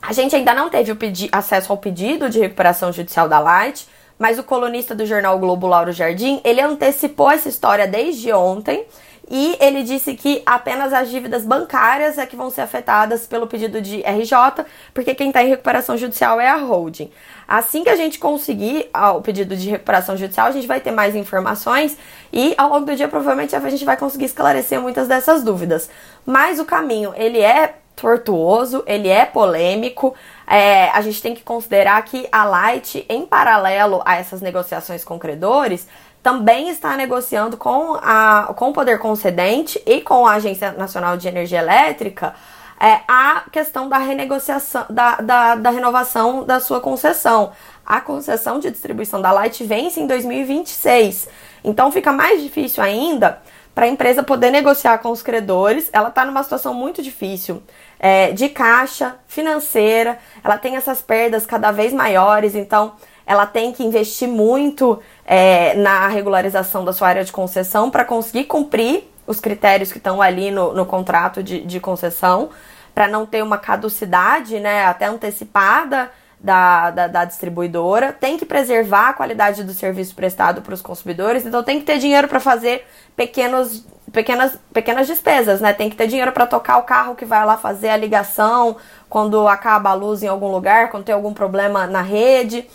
A 0.00 0.12
gente 0.12 0.34
ainda 0.34 0.52
não 0.52 0.68
teve 0.68 0.96
acesso 1.30 1.70
ao 1.70 1.78
pedido 1.78 2.28
de 2.28 2.40
recuperação 2.40 2.92
judicial 2.92 3.28
da 3.28 3.38
Light, 3.38 3.86
mas 4.18 4.38
o 4.38 4.42
colunista 4.42 4.94
do 4.94 5.06
jornal 5.06 5.38
Globo, 5.38 5.66
Lauro 5.66 5.92
Jardim, 5.92 6.40
ele 6.44 6.60
antecipou 6.60 7.30
essa 7.30 7.48
história 7.48 7.86
desde 7.86 8.32
ontem 8.32 8.84
e 9.30 9.56
ele 9.60 9.82
disse 9.82 10.14
que 10.14 10.42
apenas 10.44 10.92
as 10.92 11.08
dívidas 11.08 11.44
bancárias 11.44 12.18
é 12.18 12.26
que 12.26 12.36
vão 12.36 12.50
ser 12.50 12.60
afetadas 12.60 13.26
pelo 13.26 13.46
pedido 13.46 13.80
de 13.80 14.02
RJ, 14.02 14.64
porque 14.92 15.14
quem 15.14 15.28
está 15.28 15.42
em 15.42 15.48
recuperação 15.48 15.96
judicial 15.96 16.40
é 16.40 16.48
a 16.48 16.56
holding. 16.56 17.10
Assim 17.52 17.84
que 17.84 17.90
a 17.90 17.96
gente 17.96 18.18
conseguir 18.18 18.88
o 19.14 19.20
pedido 19.20 19.54
de 19.54 19.68
recuperação 19.68 20.16
judicial, 20.16 20.46
a 20.46 20.52
gente 20.52 20.66
vai 20.66 20.80
ter 20.80 20.90
mais 20.90 21.14
informações 21.14 21.98
e 22.32 22.54
ao 22.56 22.70
longo 22.70 22.86
do 22.86 22.96
dia 22.96 23.06
provavelmente 23.08 23.54
a 23.54 23.60
gente 23.68 23.84
vai 23.84 23.94
conseguir 23.94 24.24
esclarecer 24.24 24.80
muitas 24.80 25.06
dessas 25.06 25.44
dúvidas. 25.44 25.90
Mas 26.24 26.58
o 26.58 26.64
caminho, 26.64 27.12
ele 27.14 27.42
é 27.42 27.74
tortuoso, 27.94 28.82
ele 28.86 29.10
é 29.10 29.26
polêmico. 29.26 30.14
É, 30.46 30.88
a 30.92 31.02
gente 31.02 31.20
tem 31.20 31.34
que 31.34 31.42
considerar 31.42 32.02
que 32.06 32.26
a 32.32 32.42
Light, 32.44 33.04
em 33.06 33.26
paralelo 33.26 34.00
a 34.06 34.16
essas 34.16 34.40
negociações 34.40 35.04
com 35.04 35.18
credores, 35.18 35.86
também 36.22 36.70
está 36.70 36.96
negociando 36.96 37.58
com, 37.58 37.98
a, 38.00 38.54
com 38.56 38.70
o 38.70 38.72
poder 38.72 38.98
concedente 38.98 39.78
e 39.84 40.00
com 40.00 40.26
a 40.26 40.36
Agência 40.36 40.72
Nacional 40.72 41.18
de 41.18 41.28
Energia 41.28 41.58
Elétrica 41.58 42.34
é, 42.82 43.00
a 43.06 43.44
questão 43.52 43.88
da 43.88 43.96
renegociação, 43.98 44.84
da, 44.90 45.14
da, 45.20 45.54
da 45.54 45.70
renovação 45.70 46.42
da 46.44 46.58
sua 46.58 46.80
concessão. 46.80 47.52
A 47.86 48.00
concessão 48.00 48.58
de 48.58 48.72
distribuição 48.72 49.22
da 49.22 49.30
Light 49.30 49.62
vence 49.62 50.00
em 50.00 50.06
2026. 50.08 51.28
Então 51.62 51.92
fica 51.92 52.10
mais 52.12 52.42
difícil 52.42 52.82
ainda 52.82 53.40
para 53.72 53.86
a 53.86 53.88
empresa 53.88 54.24
poder 54.24 54.50
negociar 54.50 54.98
com 54.98 55.10
os 55.10 55.22
credores. 55.22 55.88
Ela 55.92 56.08
está 56.08 56.24
numa 56.24 56.42
situação 56.42 56.74
muito 56.74 57.00
difícil 57.00 57.62
é, 58.00 58.32
de 58.32 58.48
caixa, 58.48 59.14
financeira, 59.28 60.18
ela 60.42 60.58
tem 60.58 60.74
essas 60.74 61.00
perdas 61.00 61.46
cada 61.46 61.70
vez 61.70 61.92
maiores, 61.92 62.56
então 62.56 62.94
ela 63.24 63.46
tem 63.46 63.72
que 63.72 63.84
investir 63.84 64.26
muito 64.26 64.98
é, 65.24 65.74
na 65.74 66.08
regularização 66.08 66.84
da 66.84 66.92
sua 66.92 67.06
área 67.06 67.24
de 67.24 67.30
concessão 67.30 67.92
para 67.92 68.04
conseguir 68.04 68.44
cumprir 68.44 69.11
os 69.26 69.40
critérios 69.40 69.92
que 69.92 69.98
estão 69.98 70.20
ali 70.20 70.50
no, 70.50 70.72
no 70.72 70.86
contrato 70.86 71.42
de, 71.42 71.60
de 71.60 71.80
concessão, 71.80 72.50
para 72.94 73.08
não 73.08 73.24
ter 73.24 73.42
uma 73.42 73.58
caducidade 73.58 74.58
né, 74.60 74.84
até 74.84 75.06
antecipada 75.06 76.10
da, 76.38 76.90
da, 76.90 77.06
da, 77.06 77.24
distribuidora, 77.24 78.12
tem 78.12 78.36
que 78.36 78.44
preservar 78.44 79.10
a 79.10 79.12
qualidade 79.12 79.62
do 79.62 79.72
serviço 79.72 80.14
prestado 80.14 80.60
para 80.60 80.74
os 80.74 80.82
consumidores, 80.82 81.46
então 81.46 81.62
tem 81.62 81.78
que 81.78 81.86
ter 81.86 81.98
dinheiro 81.98 82.26
para 82.26 82.40
fazer 82.40 82.84
pequenos, 83.14 83.86
pequenas, 84.12 84.58
pequenas 84.72 85.06
despesas, 85.06 85.60
né? 85.60 85.72
Tem 85.72 85.88
que 85.88 85.94
ter 85.94 86.08
dinheiro 86.08 86.32
para 86.32 86.44
tocar 86.44 86.78
o 86.78 86.82
carro 86.82 87.14
que 87.14 87.24
vai 87.24 87.46
lá 87.46 87.56
fazer 87.56 87.90
a 87.90 87.96
ligação 87.96 88.76
quando 89.08 89.46
acaba 89.46 89.90
a 89.90 89.94
luz 89.94 90.22
em 90.22 90.28
algum 90.28 90.50
lugar, 90.50 90.90
quando 90.90 91.04
tem 91.04 91.14
algum 91.14 91.32
problema 91.32 91.86
na 91.86 92.02
rede. 92.02 92.68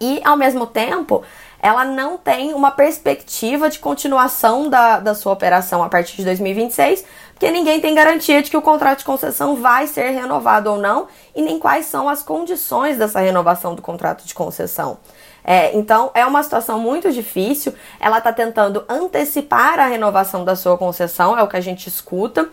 E, 0.00 0.20
ao 0.24 0.36
mesmo 0.36 0.66
tempo, 0.66 1.22
ela 1.62 1.84
não 1.84 2.18
tem 2.18 2.52
uma 2.52 2.72
perspectiva 2.72 3.70
de 3.70 3.78
continuação 3.78 4.68
da, 4.68 4.98
da 4.98 5.14
sua 5.14 5.32
operação 5.32 5.80
a 5.80 5.88
partir 5.88 6.16
de 6.16 6.24
2026, 6.24 7.04
porque 7.30 7.52
ninguém 7.52 7.80
tem 7.80 7.94
garantia 7.94 8.42
de 8.42 8.50
que 8.50 8.56
o 8.56 8.62
contrato 8.62 8.98
de 8.98 9.04
concessão 9.04 9.54
vai 9.54 9.86
ser 9.86 10.10
renovado 10.10 10.72
ou 10.72 10.76
não, 10.76 11.06
e 11.36 11.40
nem 11.40 11.60
quais 11.60 11.86
são 11.86 12.08
as 12.08 12.20
condições 12.20 12.98
dessa 12.98 13.20
renovação 13.20 13.76
do 13.76 13.80
contrato 13.80 14.26
de 14.26 14.34
concessão. 14.34 14.98
É, 15.44 15.76
então 15.76 16.10
é 16.14 16.26
uma 16.26 16.42
situação 16.42 16.80
muito 16.80 17.12
difícil. 17.12 17.72
Ela 18.00 18.18
está 18.18 18.32
tentando 18.32 18.84
antecipar 18.88 19.78
a 19.78 19.86
renovação 19.86 20.44
da 20.44 20.56
sua 20.56 20.76
concessão, 20.76 21.38
é 21.38 21.42
o 21.42 21.48
que 21.48 21.56
a 21.56 21.60
gente 21.60 21.88
escuta, 21.88 22.48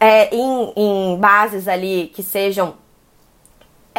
é, 0.00 0.34
em, 0.34 0.72
em 0.76 1.16
bases 1.18 1.68
ali 1.68 2.10
que 2.14 2.22
sejam 2.22 2.74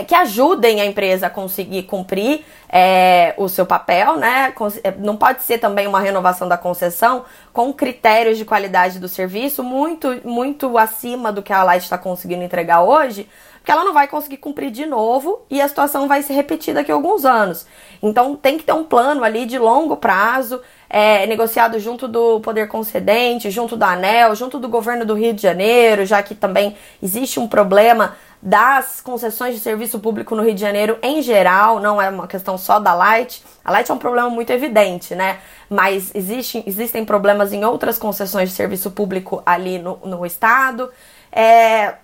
que 0.03 0.13
ajudem 0.15 0.81
a 0.81 0.85
empresa 0.85 1.27
a 1.27 1.29
conseguir 1.29 1.83
cumprir 1.83 2.45
é, 2.69 3.33
o 3.37 3.47
seu 3.47 3.65
papel, 3.65 4.17
né? 4.17 4.53
É, 4.83 4.91
não 4.91 5.15
pode 5.15 5.43
ser 5.43 5.57
também 5.57 5.87
uma 5.87 5.99
renovação 5.99 6.47
da 6.47 6.57
concessão 6.57 7.25
com 7.53 7.73
critérios 7.73 8.37
de 8.37 8.45
qualidade 8.45 8.99
do 8.99 9.07
serviço 9.07 9.63
muito, 9.63 10.21
muito 10.23 10.77
acima 10.77 11.31
do 11.31 11.41
que 11.41 11.53
a 11.53 11.63
Light 11.63 11.83
está 11.83 11.97
conseguindo 11.97 12.43
entregar 12.43 12.83
hoje, 12.83 13.27
porque 13.67 13.73
ela 13.73 13.83
não 13.83 13.93
vai 13.93 14.07
conseguir 14.07 14.37
cumprir 14.37 14.71
de 14.71 14.85
novo 14.85 15.41
e 15.49 15.59
a 15.59 15.67
situação 15.67 16.07
vai 16.07 16.23
se 16.23 16.31
repetir 16.31 16.73
daqui 16.73 16.89
a 16.89 16.95
alguns 16.95 17.25
anos. 17.25 17.67
Então 18.01 18.33
tem 18.33 18.57
que 18.57 18.63
ter 18.63 18.71
um 18.71 18.85
plano 18.85 19.25
ali 19.25 19.45
de 19.45 19.59
longo 19.59 19.97
prazo, 19.97 20.61
é, 20.89 21.27
negociado 21.27 21.77
junto 21.77 22.07
do 22.07 22.39
poder 22.39 22.69
concedente, 22.69 23.51
junto 23.51 23.75
da 23.75 23.87
ANEL, 23.87 24.33
junto 24.35 24.57
do 24.57 24.69
governo 24.69 25.05
do 25.05 25.13
Rio 25.15 25.33
de 25.33 25.41
Janeiro, 25.41 26.05
já 26.05 26.23
que 26.23 26.33
também 26.33 26.77
existe 27.03 27.41
um 27.41 27.47
problema 27.47 28.15
das 28.41 29.01
concessões 29.01 29.53
de 29.53 29.59
serviço 29.59 29.99
público 29.99 30.33
no 30.33 30.43
Rio 30.43 30.55
de 30.55 30.61
Janeiro 30.61 30.97
em 31.03 31.21
geral, 31.21 31.81
não 31.81 32.01
é 32.01 32.07
uma 32.07 32.25
questão 32.25 32.57
só 32.57 32.79
da 32.79 32.93
Light. 32.93 33.43
A 33.65 33.71
Light 33.73 33.91
é 33.91 33.93
um 33.93 33.97
problema 33.97 34.29
muito 34.29 34.49
evidente, 34.49 35.13
né? 35.13 35.39
Mas 35.69 36.15
existe, 36.15 36.63
existem 36.65 37.03
problemas 37.03 37.51
em 37.51 37.65
outras 37.65 37.97
concessões 37.97 38.47
de 38.47 38.55
serviço 38.55 38.91
público 38.91 39.43
ali 39.45 39.77
no, 39.77 39.99
no 40.05 40.25
estado. 40.25 40.89
É, 41.29 41.95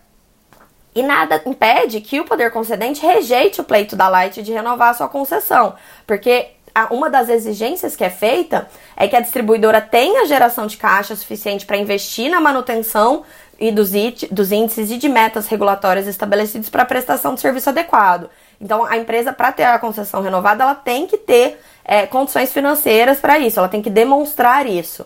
e 0.96 1.02
nada 1.02 1.42
impede 1.46 2.02
que 2.02 2.20
o 2.20 2.26
poder 2.26 2.52
concedente 2.52 3.06
rejeite 3.06 3.62
o 3.62 3.64
pleito 3.64 3.96
da 3.96 4.08
Light 4.08 4.42
de 4.42 4.52
renovar 4.52 4.90
a 4.90 4.94
sua 4.94 5.08
concessão, 5.08 5.76
porque 6.06 6.48
uma 6.90 7.10
das 7.10 7.30
exigências 7.30 7.96
que 7.96 8.04
é 8.04 8.10
feita 8.10 8.68
é 8.96 9.08
que 9.08 9.16
a 9.16 9.20
distribuidora 9.20 9.80
tenha 9.80 10.26
geração 10.26 10.66
de 10.66 10.78
caixa 10.78 11.16
suficiente 11.16 11.66
para 11.66 11.78
investir 11.78 12.32
na 12.32 12.42
manutenção 12.42 13.24
e 13.60 13.72
dos, 13.72 13.94
it, 13.94 14.28
dos 14.34 14.52
índices 14.52 14.90
e 14.90 14.98
de 14.98 15.08
metas 15.08 15.48
regulatórias 15.48 16.08
estabelecidos 16.08 16.70
para 16.70 16.84
prestação 16.84 17.36
de 17.36 17.42
serviço 17.42 17.70
adequado. 17.70 18.30
Então, 18.60 18.84
a 18.84 18.98
empresa, 18.98 19.32
para 19.32 19.52
ter 19.52 19.64
a 19.64 19.78
concessão 19.78 20.22
renovada, 20.22 20.64
ela 20.64 20.76
tem 20.76 21.06
que 21.06 21.18
ter 21.18 21.60
é, 21.86 22.08
condições 22.08 22.52
financeiras 22.52 23.20
para 23.20 23.38
isso, 23.38 23.60
ela 23.60 23.70
tem 23.70 23.82
que 23.82 23.90
demonstrar 23.90 24.66
isso. 24.66 25.06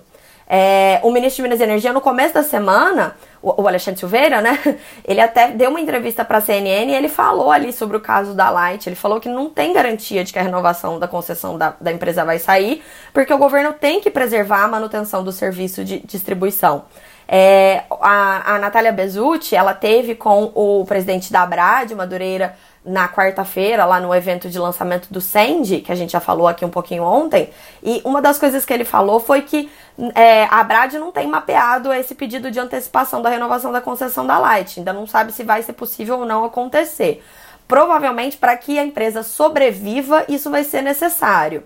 É, 0.50 1.02
o 1.04 1.12
ministro 1.12 1.38
de 1.38 1.42
Minas 1.44 1.60
e 1.60 1.64
Energia, 1.64 1.92
no 1.92 2.00
começo 2.00 2.34
da 2.34 2.44
semana, 2.44 3.16
o, 3.58 3.68
Alexandre 3.68 4.00
Silveira, 4.00 4.42
né? 4.42 4.60
Ele 5.06 5.22
até 5.22 5.50
deu 5.50 5.70
uma 5.70 5.80
entrevista 5.80 6.26
para 6.26 6.40
a 6.40 6.42
CNN 6.42 6.92
e 6.92 6.96
ele 6.96 7.10
falou 7.10 7.52
ali 7.52 7.72
sobre 7.72 7.98
o 7.98 8.00
caso 8.00 8.34
da 8.34 8.50
Light. 8.50 8.88
Ele 8.88 8.96
falou 8.96 9.20
que 9.20 9.30
não 9.30 9.50
tem 9.50 9.74
garantia 9.74 10.24
de 10.24 10.34
que 10.34 10.40
a 10.40 10.42
renovação 10.42 11.00
da 11.00 11.08
concessão 11.08 11.58
da, 11.58 11.76
da 11.80 11.92
empresa 11.92 12.26
vai 12.26 12.40
sair, 12.40 12.84
porque 13.14 13.34
o 13.34 13.38
governo 13.38 13.74
tem 13.74 14.02
que 14.02 14.10
preservar 14.10 14.64
a 14.64 14.68
manutenção 14.68 15.24
do 15.24 15.32
serviço 15.32 15.84
de 15.84 16.00
distribuição. 16.00 16.86
É, 17.28 17.84
a, 18.00 18.56
a 18.56 18.60
Natália 18.60 18.92
Bezutti, 18.92 19.56
ela 19.56 19.74
teve 19.74 20.16
com 20.16 20.52
o 20.56 20.86
presidente 20.86 21.32
da 21.32 21.42
Abrad, 21.42 21.92
Madureira, 21.92 22.56
na 22.86 23.10
quarta-feira, 23.10 23.84
lá 23.84 24.00
no 24.00 24.16
evento 24.16 24.50
de 24.50 24.58
lançamento 24.58 25.12
do 25.12 25.20
Sandy, 25.20 25.82
que 25.82 25.92
a 25.92 25.96
gente 25.96 26.14
já 26.14 26.22
falou 26.22 26.48
aqui 26.48 26.64
um 26.64 26.70
pouquinho 26.70 27.04
ontem, 27.04 27.50
e 27.84 28.02
uma 28.06 28.22
das 28.22 28.40
coisas 28.40 28.64
que 28.64 28.72
ele 28.72 28.86
falou 28.86 29.20
foi 29.20 29.42
que 29.42 29.70
é, 30.16 30.46
a 30.46 30.64
Brad 30.64 30.94
não 30.94 31.12
tem 31.12 31.28
mapeado 31.28 31.92
esse 31.92 32.16
pedido 32.16 32.50
de 32.50 32.60
antecipação 32.60 33.22
da 33.22 33.30
renovação 33.30 33.74
da 33.74 33.82
concessão 33.82 34.26
da 34.26 34.40
Light, 34.40 34.80
ainda 34.80 34.94
não 34.94 35.06
sabe 35.06 35.34
se 35.34 35.44
vai 35.44 35.62
ser 35.62 35.74
possível 35.74 36.20
ou 36.20 36.26
não 36.26 36.46
acontecer. 36.46 37.22
Provavelmente, 37.68 38.38
para 38.38 38.56
que 38.56 38.80
a 38.80 38.86
empresa 38.86 39.22
sobreviva, 39.22 40.24
isso 40.30 40.50
vai 40.50 40.64
ser 40.64 40.82
necessário. 40.82 41.66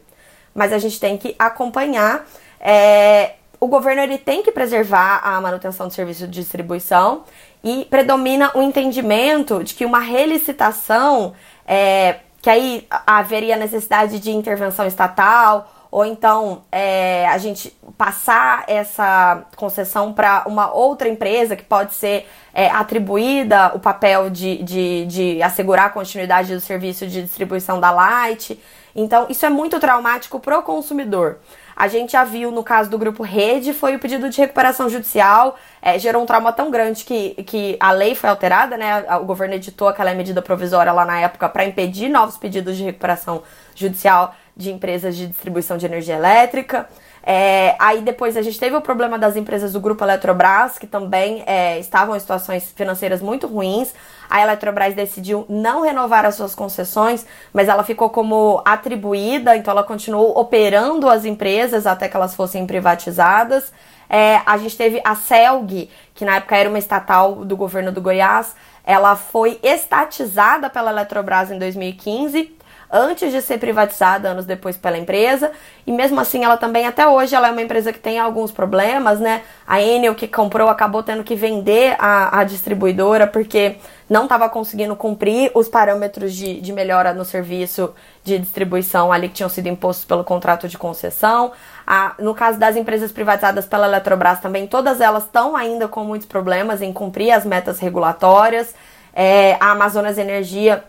Mas 0.55 0.73
a 0.73 0.79
gente 0.79 0.99
tem 0.99 1.15
que 1.17 1.35
acompanhar 1.37 2.25
é, 2.59 3.33
o 3.61 3.67
governo 3.67 4.01
ele 4.01 4.17
tem 4.17 4.41
que 4.41 4.51
preservar 4.51 5.21
a 5.23 5.39
manutenção 5.39 5.87
do 5.87 5.93
serviço 5.93 6.27
de 6.27 6.41
distribuição 6.41 7.23
e 7.63 7.85
predomina 7.85 8.49
o 8.55 8.61
entendimento 8.63 9.63
de 9.63 9.75
que 9.75 9.85
uma 9.85 9.99
relicitação, 9.99 11.33
é, 11.67 12.21
que 12.41 12.49
aí 12.49 12.87
haveria 13.05 13.55
necessidade 13.55 14.19
de 14.19 14.31
intervenção 14.31 14.87
estatal, 14.87 15.71
ou 15.91 16.03
então 16.03 16.63
é, 16.71 17.27
a 17.27 17.37
gente 17.37 17.71
passar 17.95 18.63
essa 18.65 19.43
concessão 19.55 20.11
para 20.11 20.43
uma 20.47 20.73
outra 20.73 21.07
empresa 21.07 21.55
que 21.55 21.63
pode 21.63 21.93
ser 21.93 22.27
é, 22.55 22.67
atribuída 22.67 23.73
o 23.75 23.79
papel 23.79 24.31
de, 24.31 24.63
de, 24.63 25.05
de 25.05 25.43
assegurar 25.43 25.85
a 25.85 25.89
continuidade 25.89 26.51
do 26.51 26.61
serviço 26.61 27.05
de 27.05 27.21
distribuição 27.21 27.79
da 27.79 27.91
Light. 27.91 28.59
Então, 28.95 29.27
isso 29.29 29.45
é 29.45 29.49
muito 29.49 29.79
traumático 29.79 30.39
para 30.39 30.57
o 30.57 30.63
consumidor. 30.63 31.37
A 31.75 31.87
gente 31.87 32.13
já 32.13 32.23
viu 32.23 32.51
no 32.51 32.63
caso 32.63 32.89
do 32.89 32.97
grupo 32.97 33.23
Rede, 33.23 33.73
foi 33.73 33.95
o 33.95 33.99
pedido 33.99 34.29
de 34.29 34.39
recuperação 34.39 34.89
judicial, 34.89 35.57
é, 35.81 35.97
gerou 35.97 36.23
um 36.23 36.25
trauma 36.25 36.51
tão 36.51 36.69
grande 36.69 37.03
que, 37.03 37.31
que 37.43 37.77
a 37.79 37.91
lei 37.91 38.15
foi 38.15 38.29
alterada, 38.29 38.77
né? 38.77 39.05
O 39.17 39.25
governo 39.25 39.55
editou 39.55 39.87
aquela 39.87 40.13
medida 40.13 40.41
provisória 40.41 40.91
lá 40.91 41.05
na 41.05 41.19
época 41.19 41.47
para 41.49 41.65
impedir 41.65 42.09
novos 42.09 42.37
pedidos 42.37 42.77
de 42.77 42.83
recuperação 42.83 43.43
judicial 43.75 44.35
de 44.55 44.71
empresas 44.71 45.15
de 45.15 45.27
distribuição 45.27 45.77
de 45.77 45.85
energia 45.85 46.15
elétrica. 46.15 46.87
É, 47.23 47.75
aí 47.77 48.01
depois 48.01 48.35
a 48.35 48.41
gente 48.41 48.59
teve 48.59 48.75
o 48.75 48.81
problema 48.81 49.17
das 49.17 49.35
empresas 49.35 49.73
do 49.73 49.79
grupo 49.79 50.03
Eletrobras, 50.03 50.77
que 50.77 50.87
também 50.87 51.43
é, 51.45 51.79
estavam 51.79 52.15
em 52.15 52.19
situações 52.19 52.71
financeiras 52.75 53.21
muito 53.21 53.47
ruins. 53.47 53.93
A 54.29 54.41
Eletrobras 54.41 54.95
decidiu 54.95 55.45
não 55.47 55.83
renovar 55.83 56.25
as 56.25 56.35
suas 56.35 56.55
concessões, 56.55 57.25
mas 57.53 57.67
ela 57.67 57.83
ficou 57.83 58.09
como 58.09 58.61
atribuída, 58.65 59.55
então 59.55 59.71
ela 59.71 59.83
continuou 59.83 60.37
operando 60.39 61.07
as 61.07 61.25
empresas 61.25 61.85
até 61.85 62.07
que 62.07 62.15
elas 62.15 62.33
fossem 62.33 62.65
privatizadas. 62.65 63.71
É, 64.09 64.41
a 64.45 64.57
gente 64.57 64.75
teve 64.75 65.01
a 65.05 65.15
CELG, 65.15 65.89
que 66.13 66.25
na 66.25 66.37
época 66.37 66.57
era 66.57 66.67
uma 66.67 66.79
estatal 66.79 67.45
do 67.45 67.55
governo 67.55 67.91
do 67.91 68.01
Goiás, 68.01 68.55
ela 68.83 69.15
foi 69.15 69.59
estatizada 69.61 70.69
pela 70.69 70.91
Eletrobras 70.91 71.51
em 71.51 71.59
2015 71.59 72.60
antes 72.91 73.31
de 73.31 73.41
ser 73.41 73.57
privatizada 73.57 74.29
anos 74.29 74.45
depois 74.45 74.75
pela 74.75 74.97
empresa. 74.97 75.51
E 75.87 75.91
mesmo 75.91 76.19
assim, 76.19 76.43
ela 76.43 76.57
também 76.57 76.85
até 76.85 77.07
hoje 77.07 77.33
ela 77.33 77.47
é 77.47 77.51
uma 77.51 77.61
empresa 77.61 77.93
que 77.93 77.99
tem 77.99 78.19
alguns 78.19 78.51
problemas, 78.51 79.19
né? 79.19 79.41
A 79.65 79.81
Enel 79.81 80.13
que 80.13 80.27
comprou 80.27 80.67
acabou 80.67 81.01
tendo 81.01 81.23
que 81.23 81.35
vender 81.35 81.95
a, 81.97 82.39
a 82.39 82.43
distribuidora 82.43 83.25
porque 83.25 83.77
não 84.09 84.23
estava 84.23 84.49
conseguindo 84.49 84.93
cumprir 84.95 85.51
os 85.55 85.69
parâmetros 85.69 86.33
de, 86.33 86.59
de 86.59 86.73
melhora 86.73 87.13
no 87.13 87.23
serviço 87.23 87.93
de 88.23 88.37
distribuição 88.37 89.11
ali 89.11 89.29
que 89.29 89.35
tinham 89.35 89.49
sido 89.49 89.67
impostos 89.67 90.03
pelo 90.03 90.23
contrato 90.23 90.67
de 90.67 90.77
concessão. 90.77 91.53
A, 91.87 92.15
no 92.19 92.35
caso 92.35 92.59
das 92.59 92.75
empresas 92.75 93.11
privatizadas 93.11 93.65
pela 93.65 93.87
Eletrobras 93.87 94.41
também, 94.41 94.67
todas 94.67 94.99
elas 94.99 95.23
estão 95.23 95.55
ainda 95.55 95.87
com 95.87 96.03
muitos 96.03 96.27
problemas 96.27 96.81
em 96.81 96.91
cumprir 96.91 97.31
as 97.31 97.45
metas 97.45 97.79
regulatórias. 97.79 98.75
É, 99.13 99.57
a 99.61 99.71
Amazonas 99.71 100.17
Energia 100.17 100.83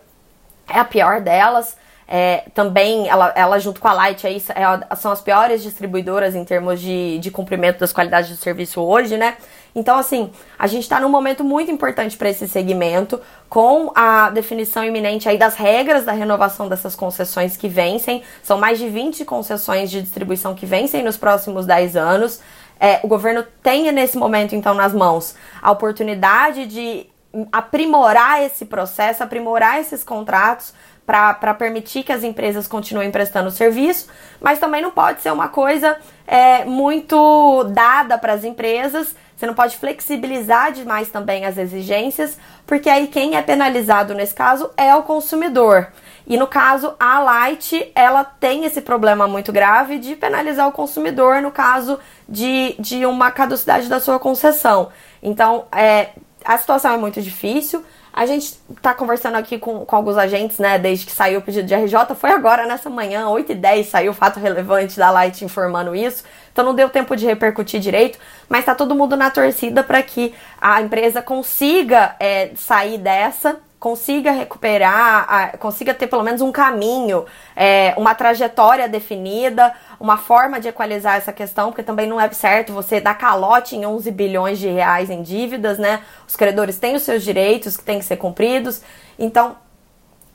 é 0.67 0.79
a 0.79 0.85
pior 0.85 1.21
delas. 1.21 1.77
É, 2.07 2.43
também 2.53 3.07
ela, 3.07 3.31
ela, 3.35 3.59
junto 3.59 3.79
com 3.79 3.87
a 3.87 3.93
Light 3.93 4.25
aí, 4.27 4.37
é, 4.49 4.95
são 4.95 5.11
as 5.11 5.21
piores 5.21 5.63
distribuidoras 5.63 6.35
em 6.35 6.43
termos 6.43 6.79
de, 6.79 7.17
de 7.19 7.31
cumprimento 7.31 7.79
das 7.79 7.93
qualidades 7.93 8.29
do 8.29 8.35
serviço 8.35 8.81
hoje, 8.81 9.17
né? 9.17 9.37
Então, 9.75 9.97
assim, 9.97 10.31
a 10.57 10.67
gente 10.67 10.83
está 10.83 10.99
num 10.99 11.09
momento 11.09 11.43
muito 11.43 11.71
importante 11.71 12.15
para 12.15 12.29
esse 12.29 12.47
segmento, 12.47 13.19
com 13.49 13.91
a 13.95 14.29
definição 14.29 14.83
iminente 14.83 15.27
aí 15.27 15.37
das 15.37 15.55
regras 15.55 16.05
da 16.05 16.11
renovação 16.11 16.69
dessas 16.69 16.95
concessões 16.95 17.57
que 17.57 17.67
vencem. 17.67 18.21
São 18.43 18.57
mais 18.57 18.77
de 18.77 18.87
20 18.87 19.25
concessões 19.25 19.89
de 19.89 20.01
distribuição 20.01 20.53
que 20.53 20.65
vencem 20.65 21.03
nos 21.03 21.17
próximos 21.17 21.65
10 21.65 21.95
anos. 21.95 22.39
É, 22.79 22.99
o 23.01 23.07
governo 23.07 23.43
tem 23.63 23.91
nesse 23.91 24.17
momento, 24.17 24.53
então, 24.55 24.73
nas 24.73 24.93
mãos 24.93 25.35
a 25.61 25.71
oportunidade 25.71 26.65
de 26.67 27.07
aprimorar 27.51 28.43
esse 28.43 28.65
processo, 28.65 29.23
aprimorar 29.23 29.79
esses 29.79 30.03
contratos 30.03 30.73
para 31.05 31.53
permitir 31.53 32.03
que 32.03 32.11
as 32.11 32.23
empresas 32.23 32.67
continuem 32.67 33.11
prestando 33.11 33.51
serviço, 33.51 34.07
mas 34.39 34.59
também 34.59 34.81
não 34.81 34.91
pode 34.91 35.21
ser 35.21 35.31
uma 35.31 35.49
coisa 35.49 35.97
é, 36.25 36.63
muito 36.63 37.63
dada 37.65 38.17
para 38.17 38.33
as 38.33 38.43
empresas. 38.43 39.15
Você 39.35 39.45
não 39.45 39.53
pode 39.53 39.75
flexibilizar 39.77 40.71
demais 40.71 41.09
também 41.09 41.45
as 41.45 41.57
exigências, 41.57 42.37
porque 42.65 42.89
aí 42.89 43.07
quem 43.07 43.35
é 43.35 43.41
penalizado 43.41 44.13
nesse 44.13 44.33
caso 44.33 44.71
é 44.77 44.95
o 44.95 45.03
consumidor. 45.03 45.89
E 46.25 46.37
no 46.37 46.47
caso, 46.47 46.95
a 46.97 47.19
Light, 47.19 47.91
ela 47.93 48.23
tem 48.23 48.63
esse 48.63 48.79
problema 48.79 49.27
muito 49.27 49.51
grave 49.51 49.99
de 49.99 50.15
penalizar 50.15 50.65
o 50.67 50.71
consumidor 50.71 51.41
no 51.41 51.51
caso 51.51 51.99
de, 52.29 52.75
de 52.79 53.05
uma 53.05 53.29
caducidade 53.29 53.89
da 53.89 53.99
sua 53.99 54.17
concessão. 54.17 54.89
Então, 55.21 55.65
é, 55.71 56.11
a 56.45 56.57
situação 56.57 56.93
é 56.93 56.97
muito 56.97 57.21
difícil. 57.21 57.83
A 58.13 58.27
gente 58.27 58.55
está 58.69 58.93
conversando 58.93 59.35
aqui 59.35 59.57
com, 59.57 59.83
com 59.83 59.95
alguns 59.95 60.17
agentes, 60.17 60.59
né, 60.59 60.77
desde 60.77 61.07
que 61.07 61.11
saiu 61.11 61.39
o 61.39 61.41
pedido 61.41 61.67
de 61.67 61.73
RJ. 61.73 62.13
Foi 62.15 62.29
agora, 62.29 62.67
nessa 62.67 62.87
manhã, 62.87 63.25
8h10, 63.25 63.85
saiu 63.85 64.11
o 64.11 64.13
fato 64.13 64.39
relevante 64.39 64.97
da 64.97 65.09
Light 65.09 65.43
informando 65.43 65.95
isso. 65.95 66.23
Então 66.51 66.63
não 66.63 66.75
deu 66.75 66.89
tempo 66.89 67.15
de 67.15 67.25
repercutir 67.25 67.79
direito, 67.79 68.19
mas 68.47 68.59
está 68.59 68.75
todo 68.75 68.93
mundo 68.93 69.17
na 69.17 69.31
torcida 69.31 69.83
para 69.83 70.03
que 70.03 70.35
a 70.61 70.79
empresa 70.79 71.23
consiga 71.23 72.15
é, 72.19 72.51
sair 72.55 72.99
dessa 72.99 73.57
consiga 73.83 74.31
recuperar, 74.31 75.57
consiga 75.59 75.93
ter 75.93 76.07
pelo 76.07 76.23
menos 76.23 76.39
um 76.39 76.53
caminho, 76.53 77.25
é, 77.53 77.93
uma 77.97 78.15
trajetória 78.15 78.87
definida, 78.87 79.73
uma 79.99 80.15
forma 80.15 80.57
de 80.57 80.69
equalizar 80.69 81.17
essa 81.17 81.33
questão, 81.33 81.69
porque 81.69 81.83
também 81.83 82.07
não 82.07 82.17
é 82.17 82.31
certo 82.31 82.71
você 82.71 83.01
dar 83.01 83.15
calote 83.15 83.75
em 83.75 83.85
11 83.85 84.09
bilhões 84.09 84.57
de 84.57 84.69
reais 84.69 85.09
em 85.09 85.21
dívidas, 85.21 85.77
né? 85.77 85.99
Os 86.25 86.37
credores 86.37 86.79
têm 86.79 86.95
os 86.95 87.01
seus 87.01 87.23
direitos 87.23 87.75
que 87.75 87.83
têm 87.83 87.99
que 87.99 88.05
ser 88.05 88.15
cumpridos. 88.15 88.81
Então, 89.19 89.57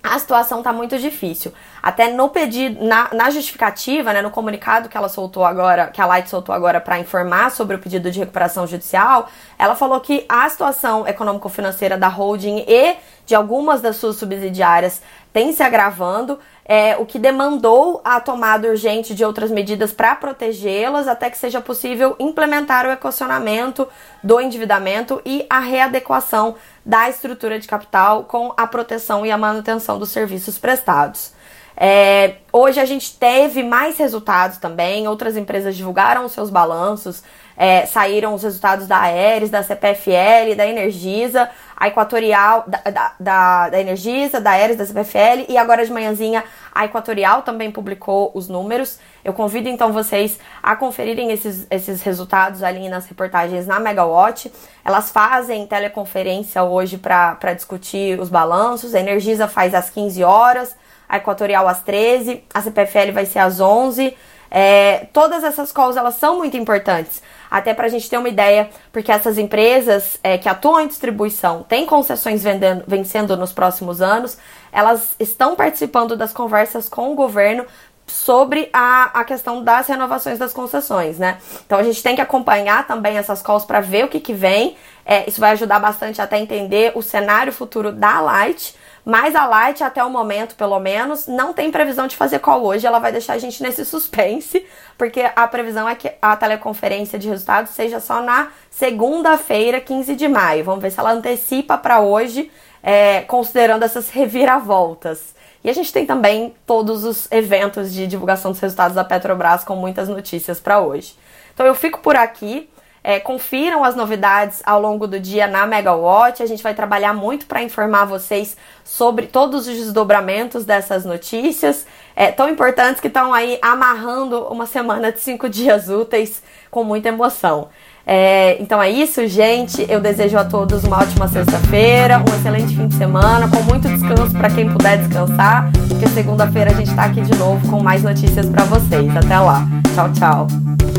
a 0.02 0.18
situação 0.18 0.58
está 0.58 0.72
muito 0.72 0.98
difícil. 0.98 1.52
Até 1.82 2.12
no 2.12 2.28
pedido, 2.28 2.84
na, 2.84 3.08
na, 3.12 3.30
justificativa, 3.30 4.12
né, 4.12 4.22
no 4.22 4.30
comunicado 4.30 4.88
que 4.88 4.96
ela 4.96 5.08
soltou 5.08 5.44
agora, 5.44 5.88
que 5.88 6.00
a 6.00 6.06
Light 6.06 6.28
soltou 6.28 6.54
agora 6.54 6.80
para 6.80 6.98
informar 6.98 7.50
sobre 7.50 7.76
o 7.76 7.78
pedido 7.78 8.10
de 8.10 8.18
recuperação 8.18 8.66
judicial, 8.66 9.28
ela 9.58 9.74
falou 9.74 10.00
que 10.00 10.24
a 10.28 10.48
situação 10.48 11.06
econômico-financeira 11.06 11.98
da 11.98 12.08
holding 12.08 12.64
e 12.68 12.96
de 13.28 13.34
algumas 13.34 13.82
das 13.82 13.96
suas 13.96 14.16
subsidiárias 14.16 15.02
tem 15.34 15.52
se 15.52 15.62
agravando 15.62 16.38
é, 16.64 16.96
o 16.96 17.04
que 17.04 17.18
demandou 17.18 18.00
a 18.02 18.18
tomada 18.18 18.66
urgente 18.66 19.14
de 19.14 19.22
outras 19.22 19.50
medidas 19.50 19.92
para 19.92 20.16
protegê-las 20.16 21.06
até 21.06 21.28
que 21.28 21.36
seja 21.36 21.60
possível 21.60 22.16
implementar 22.18 22.86
o 22.86 22.90
equacionamento 22.90 23.86
do 24.24 24.40
endividamento 24.40 25.20
e 25.26 25.44
a 25.50 25.60
readequação 25.60 26.54
da 26.84 27.10
estrutura 27.10 27.58
de 27.58 27.68
capital 27.68 28.24
com 28.24 28.54
a 28.56 28.66
proteção 28.66 29.26
e 29.26 29.30
a 29.30 29.36
manutenção 29.36 29.98
dos 29.98 30.08
serviços 30.08 30.56
prestados. 30.56 31.34
É, 31.76 32.38
hoje 32.50 32.80
a 32.80 32.86
gente 32.86 33.16
teve 33.18 33.62
mais 33.62 33.98
resultados 33.98 34.56
também, 34.56 35.06
outras 35.06 35.36
empresas 35.36 35.76
divulgaram 35.76 36.28
seus 36.30 36.48
balanços, 36.48 37.22
é, 37.58 37.84
saíram 37.86 38.34
os 38.34 38.44
resultados 38.44 38.86
da 38.86 39.00
Aeres, 39.00 39.50
da 39.50 39.64
CPFL, 39.64 40.54
da 40.56 40.64
Energisa, 40.64 41.50
a 41.76 41.88
Equatorial, 41.88 42.64
da, 42.68 43.12
da, 43.18 43.68
da, 43.68 43.80
Energisa, 43.80 44.40
da 44.40 44.52
Aeres, 44.52 44.76
da 44.76 44.86
CPFL 44.86 45.44
e 45.48 45.58
agora 45.58 45.84
de 45.84 45.92
manhãzinha 45.92 46.44
a 46.72 46.84
Equatorial 46.84 47.42
também 47.42 47.72
publicou 47.72 48.30
os 48.32 48.48
números. 48.48 49.00
Eu 49.24 49.32
convido 49.32 49.68
então 49.68 49.92
vocês 49.92 50.38
a 50.62 50.76
conferirem 50.76 51.32
esses, 51.32 51.66
esses 51.68 52.00
resultados 52.02 52.62
ali 52.62 52.88
nas 52.88 53.06
reportagens 53.06 53.66
na 53.66 53.80
Megawatt. 53.80 54.52
Elas 54.84 55.10
fazem 55.10 55.66
teleconferência 55.66 56.62
hoje 56.62 56.96
para 56.96 57.54
discutir 57.54 58.20
os 58.20 58.28
balanços. 58.28 58.94
A 58.94 59.00
Energisa 59.00 59.48
faz 59.48 59.74
às 59.74 59.90
15 59.90 60.22
horas, 60.22 60.76
a 61.08 61.16
Equatorial 61.16 61.66
às 61.66 61.80
13, 61.80 62.44
a 62.54 62.62
CPFL 62.62 63.10
vai 63.12 63.26
ser 63.26 63.40
às 63.40 63.58
11. 63.58 64.16
É, 64.48 65.08
todas 65.12 65.42
essas 65.42 65.72
calls 65.72 65.96
elas 65.96 66.14
são 66.14 66.38
muito 66.38 66.56
importantes 66.56 67.20
até 67.50 67.74
para 67.74 67.86
a 67.86 67.88
gente 67.88 68.08
ter 68.08 68.18
uma 68.18 68.28
ideia, 68.28 68.70
porque 68.92 69.10
essas 69.10 69.38
empresas 69.38 70.18
é, 70.22 70.38
que 70.38 70.48
atuam 70.48 70.80
em 70.80 70.86
distribuição 70.86 71.62
têm 71.62 71.86
concessões 71.86 72.42
vendendo, 72.42 72.84
vencendo 72.86 73.36
nos 73.36 73.52
próximos 73.52 74.00
anos, 74.00 74.38
elas 74.70 75.14
estão 75.18 75.56
participando 75.56 76.16
das 76.16 76.32
conversas 76.32 76.88
com 76.88 77.12
o 77.12 77.14
governo 77.14 77.64
sobre 78.06 78.70
a, 78.72 79.20
a 79.20 79.24
questão 79.24 79.62
das 79.62 79.86
renovações 79.86 80.38
das 80.38 80.52
concessões, 80.52 81.18
né? 81.18 81.38
Então 81.66 81.78
a 81.78 81.82
gente 81.82 82.02
tem 82.02 82.14
que 82.14 82.22
acompanhar 82.22 82.86
também 82.86 83.18
essas 83.18 83.42
calls 83.42 83.64
para 83.64 83.80
ver 83.80 84.04
o 84.04 84.08
que, 84.08 84.18
que 84.18 84.32
vem. 84.32 84.76
É, 85.04 85.28
isso 85.28 85.40
vai 85.40 85.52
ajudar 85.52 85.78
bastante 85.78 86.20
até 86.20 86.38
entender 86.38 86.92
o 86.94 87.02
cenário 87.02 87.52
futuro 87.52 87.92
da 87.92 88.20
Light 88.20 88.74
mas 89.10 89.34
a 89.34 89.46
Light, 89.46 89.82
até 89.82 90.04
o 90.04 90.10
momento, 90.10 90.54
pelo 90.54 90.78
menos, 90.78 91.26
não 91.26 91.54
tem 91.54 91.70
previsão 91.70 92.06
de 92.06 92.14
fazer 92.14 92.40
call 92.40 92.62
hoje. 92.62 92.86
Ela 92.86 92.98
vai 92.98 93.10
deixar 93.10 93.32
a 93.32 93.38
gente 93.38 93.62
nesse 93.62 93.82
suspense, 93.88 94.66
porque 94.98 95.22
a 95.34 95.48
previsão 95.48 95.88
é 95.88 95.94
que 95.94 96.12
a 96.20 96.36
teleconferência 96.36 97.18
de 97.18 97.26
resultados 97.26 97.72
seja 97.72 98.00
só 98.00 98.20
na 98.20 98.48
segunda-feira, 98.70 99.80
15 99.80 100.14
de 100.14 100.28
maio. 100.28 100.62
Vamos 100.62 100.82
ver 100.82 100.90
se 100.90 101.00
ela 101.00 101.12
antecipa 101.12 101.78
para 101.78 102.00
hoje, 102.00 102.52
é, 102.82 103.22
considerando 103.22 103.82
essas 103.82 104.10
reviravoltas. 104.10 105.34
E 105.64 105.70
a 105.70 105.72
gente 105.72 105.90
tem 105.90 106.04
também 106.04 106.54
todos 106.66 107.02
os 107.02 107.32
eventos 107.32 107.94
de 107.94 108.06
divulgação 108.06 108.50
dos 108.50 108.60
resultados 108.60 108.94
da 108.94 109.04
Petrobras 109.04 109.64
com 109.64 109.74
muitas 109.74 110.06
notícias 110.10 110.60
para 110.60 110.80
hoje. 110.80 111.16
Então 111.54 111.64
eu 111.64 111.74
fico 111.74 112.00
por 112.00 112.14
aqui. 112.14 112.68
É, 113.08 113.18
confiram 113.18 113.84
as 113.84 113.96
novidades 113.96 114.60
ao 114.66 114.78
longo 114.78 115.06
do 115.06 115.18
dia 115.18 115.46
na 115.46 115.66
Megawatt. 115.66 116.42
A 116.42 116.46
gente 116.46 116.62
vai 116.62 116.74
trabalhar 116.74 117.14
muito 117.14 117.46
para 117.46 117.62
informar 117.62 118.04
vocês 118.04 118.54
sobre 118.84 119.26
todos 119.26 119.66
os 119.66 119.74
desdobramentos 119.74 120.66
dessas 120.66 121.06
notícias, 121.06 121.86
é, 122.14 122.30
tão 122.30 122.50
importantes 122.50 123.00
que 123.00 123.06
estão 123.06 123.32
aí 123.32 123.58
amarrando 123.62 124.42
uma 124.48 124.66
semana 124.66 125.10
de 125.10 125.20
cinco 125.20 125.48
dias 125.48 125.88
úteis 125.88 126.42
com 126.70 126.84
muita 126.84 127.08
emoção. 127.08 127.68
É, 128.06 128.58
então 128.60 128.82
é 128.82 128.90
isso, 128.90 129.26
gente. 129.26 129.90
Eu 129.90 130.00
desejo 130.00 130.36
a 130.36 130.44
todos 130.44 130.84
uma 130.84 130.98
ótima 130.98 131.28
sexta-feira, 131.28 132.18
um 132.18 132.38
excelente 132.38 132.76
fim 132.76 132.88
de 132.88 132.94
semana, 132.96 133.48
com 133.48 133.62
muito 133.62 133.88
descanso 133.88 134.36
para 134.36 134.50
quem 134.50 134.70
puder 134.70 134.98
descansar, 134.98 135.70
porque 135.88 136.06
segunda-feira 136.08 136.72
a 136.72 136.74
gente 136.74 136.90
está 136.90 137.04
aqui 137.04 137.22
de 137.22 137.34
novo 137.38 137.70
com 137.70 137.82
mais 137.82 138.02
notícias 138.02 138.50
para 138.50 138.64
vocês. 138.64 139.16
Até 139.16 139.38
lá. 139.38 139.66
Tchau, 139.94 140.12
tchau. 140.12 140.97